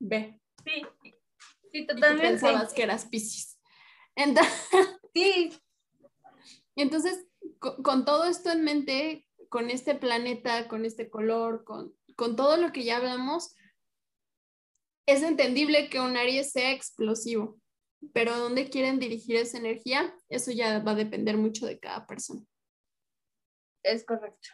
[0.00, 0.40] Ve.
[0.64, 0.82] Sí,
[1.72, 2.28] sí, totalmente.
[2.28, 3.58] pensabas que eras Pisces.
[4.14, 4.52] Entonces,
[5.14, 5.52] sí.
[6.76, 7.26] Entonces,
[7.58, 12.72] con, todo esto en mente, con este planeta, con este color, con, con todo lo
[12.72, 13.56] que ya hablamos,
[15.06, 17.58] es entendible que un Aries sea explosivo,
[18.12, 20.14] pero ¿a dónde quieren dirigir esa energía?
[20.28, 22.42] Eso ya va a depender mucho de cada persona.
[23.82, 24.50] Es correcto.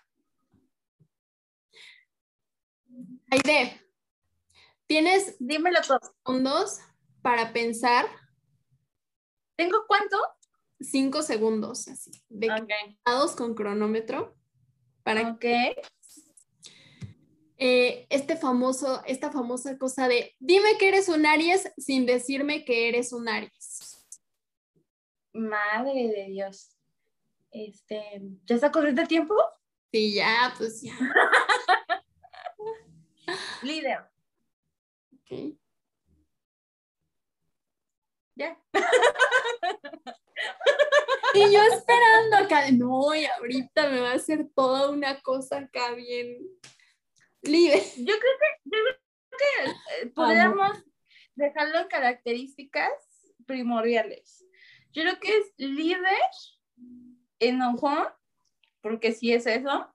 [3.31, 3.81] Aide,
[4.87, 5.99] tienes Dímelo todo.
[6.25, 6.79] segundos
[7.23, 8.07] para pensar.
[9.57, 10.19] ¿Tengo cuánto?
[10.81, 12.49] Cinco segundos, así, de
[13.37, 14.37] con cronómetro.
[15.03, 15.75] Para okay.
[17.57, 22.89] Eh, este famoso, esta famosa cosa de dime que eres un Aries sin decirme que
[22.89, 24.05] eres un Aries.
[25.33, 26.77] Madre de Dios.
[27.51, 29.35] Este, ¿ya está corriendo el tiempo?
[29.93, 30.93] Sí, ya, pues ya.
[33.63, 34.01] Líder.
[35.13, 35.57] Ok.
[38.37, 38.59] Ya.
[41.35, 45.93] Y yo esperando acá, no, y ahorita me va a hacer toda una cosa acá
[45.95, 46.39] bien
[47.47, 47.83] libre.
[47.97, 48.99] Yo creo que, yo creo
[49.39, 49.71] que
[50.03, 50.85] eh, podríamos
[51.35, 52.91] dejarlo en características
[53.47, 54.45] primordiales.
[54.93, 56.01] Yo creo que es líder,
[57.41, 58.07] enojón,
[58.81, 59.91] porque sí es eso.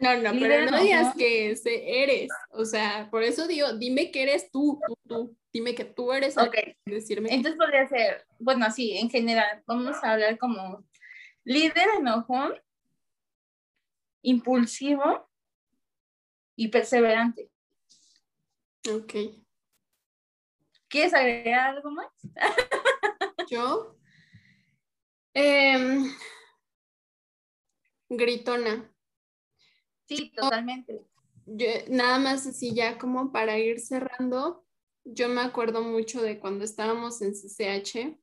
[0.00, 2.28] No, no, Líder, pero no digas que ese eres.
[2.50, 5.38] O sea, por eso digo, dime que eres tú, tú, tú.
[5.52, 10.02] Dime que tú eres el decirme que- entonces podría ser, bueno, sí, en general, vamos
[10.02, 10.84] a hablar como
[11.44, 12.54] líder, enojón,
[14.22, 15.30] impulsivo
[16.56, 17.50] y perseverante.
[18.90, 19.14] Ok.
[20.88, 22.06] ¿Quieres agregar algo más?
[23.50, 23.96] Yo.
[25.34, 26.12] em,
[28.08, 28.90] gritona.
[30.06, 31.04] Sí, totalmente.
[31.46, 34.64] Yo, nada más así ya como para ir cerrando,
[35.04, 38.16] yo me acuerdo mucho de cuando estábamos en CCH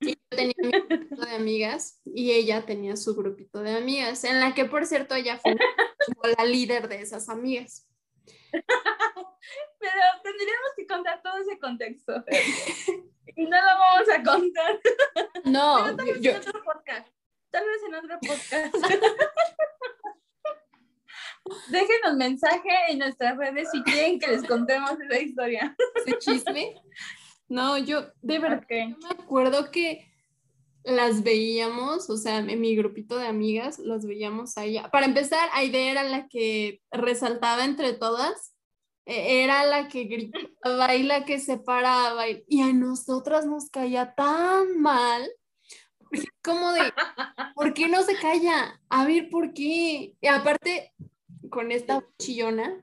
[0.00, 4.40] y yo tenía mi grupito de amigas y ella tenía su grupito de amigas, en
[4.40, 5.56] la que por cierto ella fue
[6.14, 7.86] como la líder de esas amigas.
[8.52, 12.24] Pero tendríamos que contar todo ese contexto.
[13.36, 14.80] y no lo vamos a contar.
[15.44, 17.08] No, tal vez yo, en otro podcast.
[17.50, 18.74] Tal vez en otro podcast.
[21.70, 25.74] Déjenos mensaje en nuestras redes si quieren que les contemos esa historia.
[25.94, 26.74] ese chisme.
[27.48, 28.70] No, yo de verdad Ok.
[28.70, 30.06] me acuerdo que
[30.88, 34.90] las veíamos, o sea, en mi grupito de amigas, las veíamos a ella.
[34.90, 38.54] Para empezar, Aide era la que resaltaba entre todas,
[39.06, 44.14] e- era la que gritaba y la que se paraba, y, a nosotras nos caía
[44.14, 45.30] tan mal,
[46.42, 46.92] como de,
[47.54, 48.80] ¿por qué no se calla?
[48.88, 50.16] A ver, ¿por qué?
[50.18, 50.94] Y aparte,
[51.50, 52.82] con esta chillona,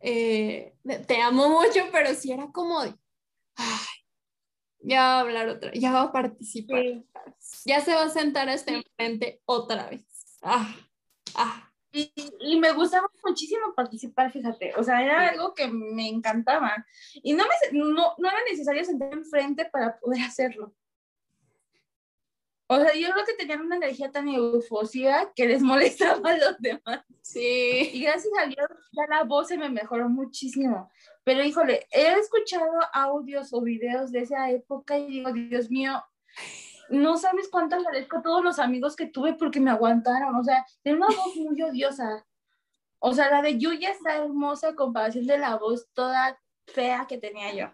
[0.00, 0.74] eh,
[1.06, 2.94] te amo mucho, pero sí era como de,
[3.56, 4.05] "Ay,
[4.86, 6.82] ya va a hablar otra, ya va a participar,
[7.64, 8.76] ya se va a sentar hasta Sí.
[8.76, 10.06] enfrente otra vez.
[10.42, 10.74] Ah,
[11.34, 11.72] ah.
[11.92, 14.74] Y, y me gustaba muchísimo participar, fíjate.
[14.76, 16.84] O sea, era algo que me encantaba.
[17.14, 20.74] Y no, me, no, no era necesario sentar enfrente para poder hacerlo.
[22.68, 26.58] O sea, yo creo que tenían una energía tan efusiva que les molestaba a los
[26.58, 27.02] demás.
[27.22, 27.90] Sí.
[27.94, 30.90] Y gracias a Dios ya la voz se me mejoró muchísimo.
[31.26, 36.00] Pero híjole, he escuchado audios o videos de esa época y digo, Dios mío,
[36.88, 40.36] no sabes cuánto agradezco a todos los amigos que tuve porque me aguantaron.
[40.36, 42.24] O sea, tiene una voz muy odiosa.
[43.00, 47.18] O sea, la de Yuya está hermosa a comparación de la voz toda fea que
[47.18, 47.72] tenía yo.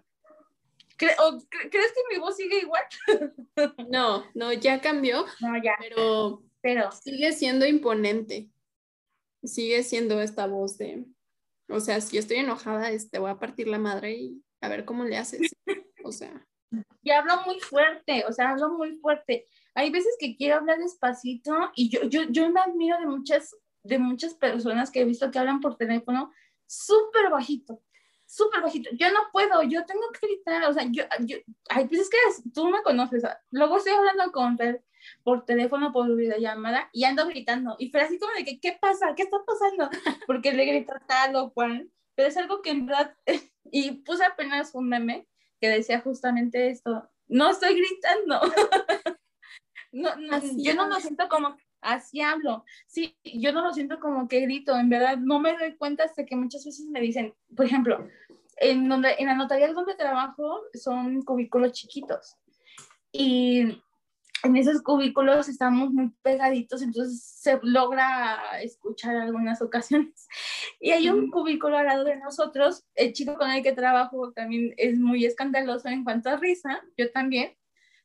[0.97, 2.83] ¿Cre- o cre- ¿Crees que mi voz sigue igual?
[3.91, 5.75] No, no, ya cambió, No, ya.
[5.79, 8.49] pero Pero sigue siendo imponente.
[9.45, 11.05] Sigue siendo esta voz de,
[11.73, 15.05] o sea, si estoy enojada, este, voy a partir la madre y a ver cómo
[15.05, 15.55] le haces.
[16.05, 16.47] O sea,
[17.03, 19.47] y hablo muy fuerte, o sea, hablo muy fuerte.
[19.75, 23.99] Hay veces que quiero hablar despacito y yo, yo, yo me admiro de muchas, de
[23.99, 26.33] muchas personas que he visto que hablan por teléfono
[26.67, 27.83] súper bajito,
[28.27, 28.91] súper bajito.
[28.95, 31.39] Yo no puedo, yo tengo que gritar, o sea, yo, yo
[31.71, 32.19] hay veces que
[32.53, 34.85] tú me conoces, luego estoy hablando con Fer
[35.23, 37.77] por teléfono, por videollamada y ando gritando.
[37.79, 39.15] Y Fer así como de que, ¿qué pasa?
[39.17, 39.91] ¿Qué está pasando?
[40.27, 43.15] Porque le grito tal o cual, pero es algo que en verdad,
[43.65, 45.27] y puse apenas un meme
[45.61, 48.41] que decía justamente esto, no estoy gritando.
[49.93, 52.65] no, no, yo no lo siento como, así hablo.
[52.87, 56.25] Sí, yo no lo siento como que grito, en verdad no me doy cuenta hasta
[56.25, 58.09] que muchas veces me dicen, por ejemplo,
[58.57, 62.37] en, donde, en la notaría donde trabajo son cubículos chiquitos.
[63.13, 63.83] Y
[64.45, 70.29] en esos cubículos estamos muy pegaditos, entonces se logra escuchar algunas ocasiones.
[70.81, 74.75] Y hay un cubículo al lado de nosotros, el chico con el que trabajo también
[74.77, 77.57] es muy escandaloso en cuanto a risa, yo también,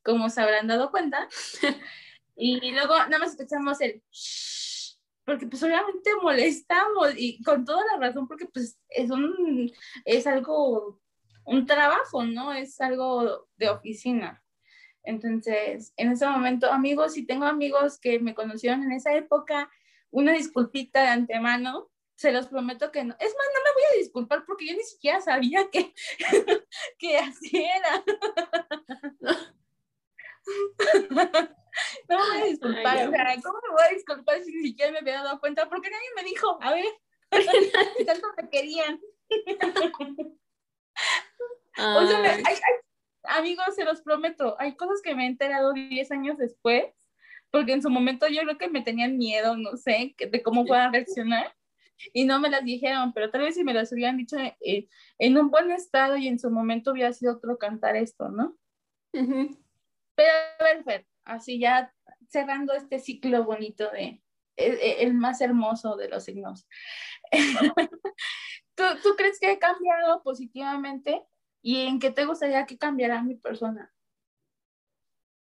[0.04, 1.28] como se habrán dado cuenta.
[2.40, 7.98] Y luego nada más escuchamos el shh, porque pues obviamente molestamos y con toda la
[7.98, 9.72] razón porque pues es un,
[10.06, 11.02] es algo,
[11.46, 12.54] un trabajo, ¿no?
[12.54, 14.44] Es algo de oficina.
[15.08, 19.72] Entonces, en ese momento, amigos, si tengo amigos que me conocieron en esa época,
[20.12, 23.16] una disculpita de antemano, se los prometo que no.
[23.20, 25.94] Es más, no me voy a disculpar porque yo ni siquiera sabía que,
[27.00, 28.04] que así era.
[32.10, 34.64] No me voy a disculpar, Ay, o sea, ¿cómo me voy a disculpar si ni
[34.70, 35.70] siquiera me había dado cuenta?
[35.70, 36.86] Porque nadie me dijo, a ver,
[38.08, 39.00] tanto me querían.
[41.78, 42.40] o sea,
[43.24, 46.86] amigos, se los prometo, hay cosas que me he enterado 10 años después,
[47.52, 50.94] porque en su momento yo creo que me tenían miedo, no sé, de cómo puedan
[50.94, 51.54] reaccionar,
[52.14, 54.88] y no me las dijeron, pero tal vez si me las hubieran dicho eh,
[55.18, 58.58] en un buen estado y en su momento hubiera sido otro cantar esto, ¿no?
[59.12, 61.94] Pero a ver, Fer, así ya
[62.28, 64.22] cerrando este ciclo bonito de
[64.58, 66.68] el, más hermoso de los signos.
[68.76, 71.24] ¿Tú, ¿Tú, crees que he cambiado positivamente
[71.68, 73.94] y en qué te gustaría que cambiara mi persona?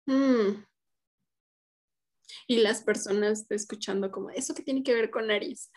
[0.05, 0.65] Mm.
[2.49, 5.71] Y las personas escuchando como, ¿eso que tiene que ver con nariz?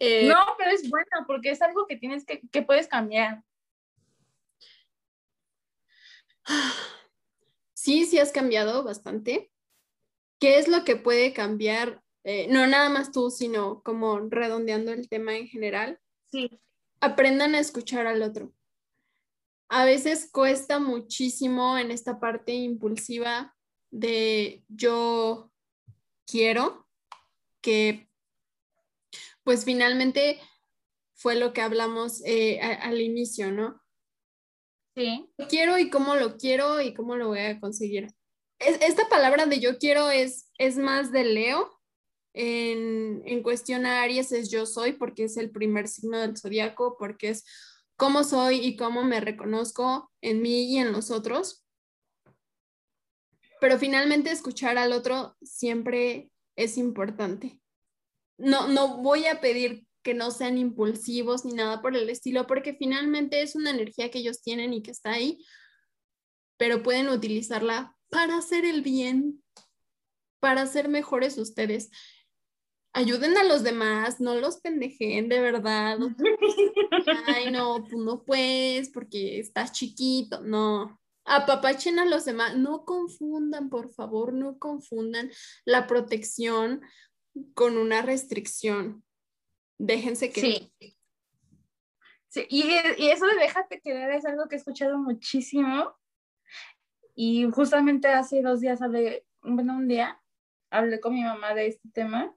[0.00, 3.44] Eh, no, pero es bueno porque es algo que tienes que, que puedes cambiar.
[7.72, 9.52] Sí, sí has cambiado bastante.
[10.40, 12.02] ¿Qué es lo que puede cambiar?
[12.24, 16.00] Eh, no nada más tú, sino como redondeando el tema en general.
[16.26, 16.60] Sí.
[17.00, 18.52] Aprendan a escuchar al otro.
[19.68, 23.54] A veces cuesta muchísimo en esta parte impulsiva
[23.90, 25.50] de yo
[26.26, 26.86] quiero
[27.60, 28.08] que
[29.42, 30.38] pues finalmente
[31.14, 33.82] fue lo que hablamos eh, al inicio, ¿no?
[34.94, 35.30] Sí.
[35.48, 38.08] Quiero y cómo lo quiero y cómo lo voy a conseguir.
[38.58, 41.74] esta palabra de yo quiero es, es más de Leo.
[42.34, 46.96] En, en cuestión a Aries es yo soy porque es el primer signo del zodiaco,
[46.98, 47.44] porque es
[47.98, 51.66] cómo soy y cómo me reconozco en mí y en los otros.
[53.60, 57.60] Pero finalmente escuchar al otro siempre es importante
[58.38, 62.74] no, no voy a pedir que no sean impulsivos ni nada por el estilo, porque
[62.74, 65.44] finalmente es una energía que ellos tienen y que está ahí,
[66.56, 69.42] pero pueden utilizarla para hacer el bien,
[70.40, 71.90] para ser mejores ustedes.
[72.92, 75.98] Ayuden a los demás, no los pendejen, de verdad.
[77.26, 80.98] Ay, no, tú no puedes porque estás chiquito, no.
[81.24, 85.30] Apapachen a los demás, no confundan, por favor, no confundan
[85.66, 86.80] la protección
[87.54, 89.04] con una restricción.
[89.78, 90.40] Déjense que...
[90.40, 90.72] Sí.
[92.28, 92.46] sí.
[92.48, 92.64] Y,
[92.96, 95.94] y, eso de déjate querer es algo que he escuchado muchísimo.
[97.14, 100.20] Y justamente hace dos días hablé, bueno, un día
[100.70, 102.34] hablé con mi mamá de este tema.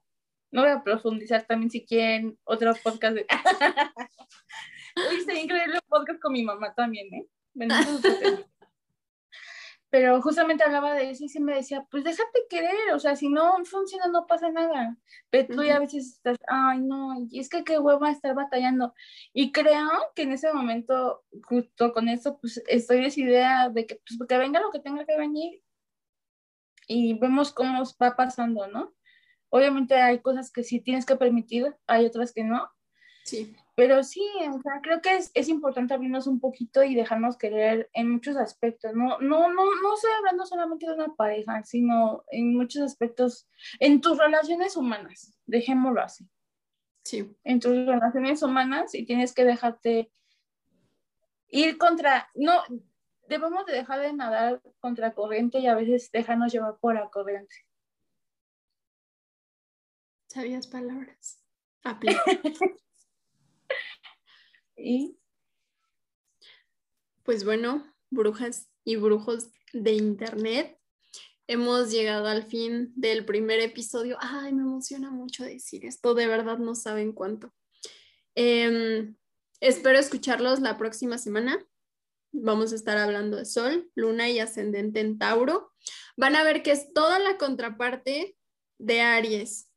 [0.52, 3.16] No voy a profundizar también si quieren otro podcast.
[3.16, 3.26] De...
[5.18, 7.28] Hice increíble podcast con mi mamá también, ¿eh?
[9.92, 13.28] pero justamente hablaba de eso y se me decía, pues déjate querer, o sea, si
[13.28, 14.98] no funciona no pasa nada,
[15.30, 18.94] pero tú ya a veces estás, ay no, y es que qué hueva estar batallando,
[19.34, 24.18] y creo que en ese momento, justo con eso, pues estoy decidida de que, pues
[24.30, 25.62] que venga lo que tenga que venir,
[26.88, 28.94] y vemos cómo va pasando, ¿no?
[29.52, 32.70] Obviamente hay cosas que sí tienes que permitir, hay otras que no.
[33.26, 33.54] Sí.
[33.76, 37.90] Pero sí, o sea, creo que es, es, importante abrirnos un poquito y dejarnos querer
[37.94, 38.94] en muchos aspectos.
[38.94, 43.48] No, no, no, no estoy hablando solamente de una pareja, sino en muchos aspectos,
[43.80, 46.28] en tus relaciones humanas, dejémoslo así.
[47.04, 47.36] Sí.
[47.44, 50.12] En tus relaciones humanas y tienes que dejarte
[51.50, 52.62] ir contra, no,
[53.28, 57.56] debemos de dejar de nadar contra corriente y a veces dejarnos llevar por la corriente.
[60.32, 61.44] Sabias palabras.
[64.84, 65.16] Y
[67.22, 70.80] pues bueno, brujas y brujos de internet,
[71.46, 74.18] hemos llegado al fin del primer episodio.
[74.22, 77.54] Ay, me emociona mucho decir esto, de verdad no saben cuánto.
[78.34, 79.16] Em,
[79.60, 81.64] espero escucharlos la próxima semana.
[82.32, 85.74] Vamos a estar hablando de Sol, Luna y Ascendente en Tauro.
[86.18, 88.36] Van a ver que es toda la contraparte
[88.80, 89.71] de Aries.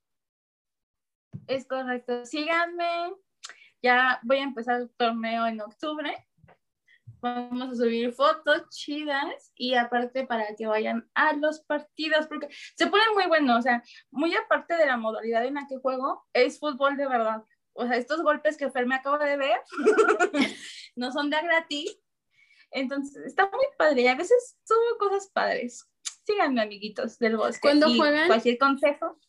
[1.47, 2.25] Es correcto.
[2.25, 3.13] Síganme.
[3.81, 6.27] Ya voy a empezar el torneo en octubre.
[7.21, 12.87] Vamos a subir fotos chidas y aparte para que vayan a los partidos, porque se
[12.87, 13.59] ponen muy buenos.
[13.59, 13.81] O sea,
[14.11, 17.45] muy aparte de la modalidad en la que juego, es fútbol de verdad.
[17.71, 19.61] O sea, estos golpes que Fer me acaba de ver
[20.97, 21.97] no son de gratis.
[22.71, 25.87] Entonces, está muy padre y a veces subo cosas padres.
[26.25, 27.61] Síganme, amiguitos del bosque.
[27.61, 28.27] ¿Cuándo juegan?
[28.27, 29.19] Cualquier consejo.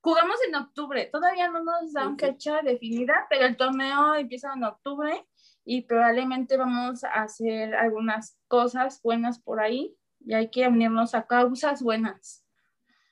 [0.00, 5.26] Jugamos en octubre, todavía no nos dan fecha definida, pero el torneo empieza en octubre
[5.64, 11.26] y probablemente vamos a hacer algunas cosas buenas por ahí y hay que unirnos a
[11.26, 12.44] causas buenas.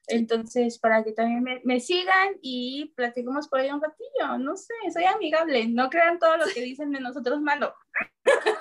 [0.08, 5.04] Entonces, para que también me, sigan y platiquemos por ahí un ratillo, no sé, soy
[5.04, 7.74] amigable, no crean todo lo que dicen de nosotros malo.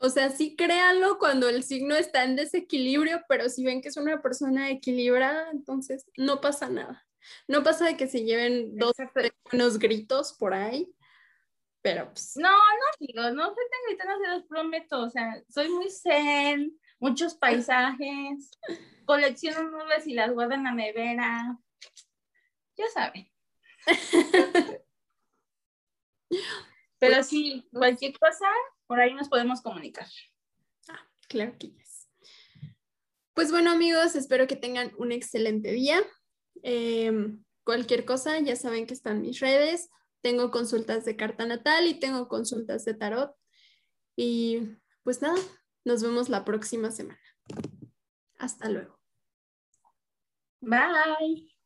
[0.00, 3.96] O sea, sí créanlo cuando el signo está en desequilibrio, pero si ven que es
[3.96, 7.04] una persona equilibrada, entonces no pasa nada.
[7.48, 8.94] No pasa de que se lleven dos
[9.50, 10.94] buenos gritos por ahí,
[11.82, 12.36] pero pues...
[12.36, 16.78] No, no digo, no se estén gritando, se los prometo, o sea, soy muy zen,
[17.00, 18.52] muchos paisajes,
[19.04, 21.58] colecciono nubes y las guardo en la nevera,
[22.76, 23.28] ya saben.
[26.98, 28.46] pero sí, cualquier cosa,
[28.86, 30.06] por ahí nos podemos comunicar.
[30.88, 32.08] Ah, claro que es.
[33.34, 36.00] Pues bueno amigos, espero que tengan un excelente día.
[36.62, 39.90] Em, cualquier cosa, ya saben que están mis redes.
[40.20, 43.32] Tengo consultas de carta natal y tengo consultas de tarot.
[44.16, 45.38] Y pues nada,
[45.84, 47.20] nos vemos la próxima semana.
[48.38, 48.98] Hasta luego.
[50.60, 51.57] Bye.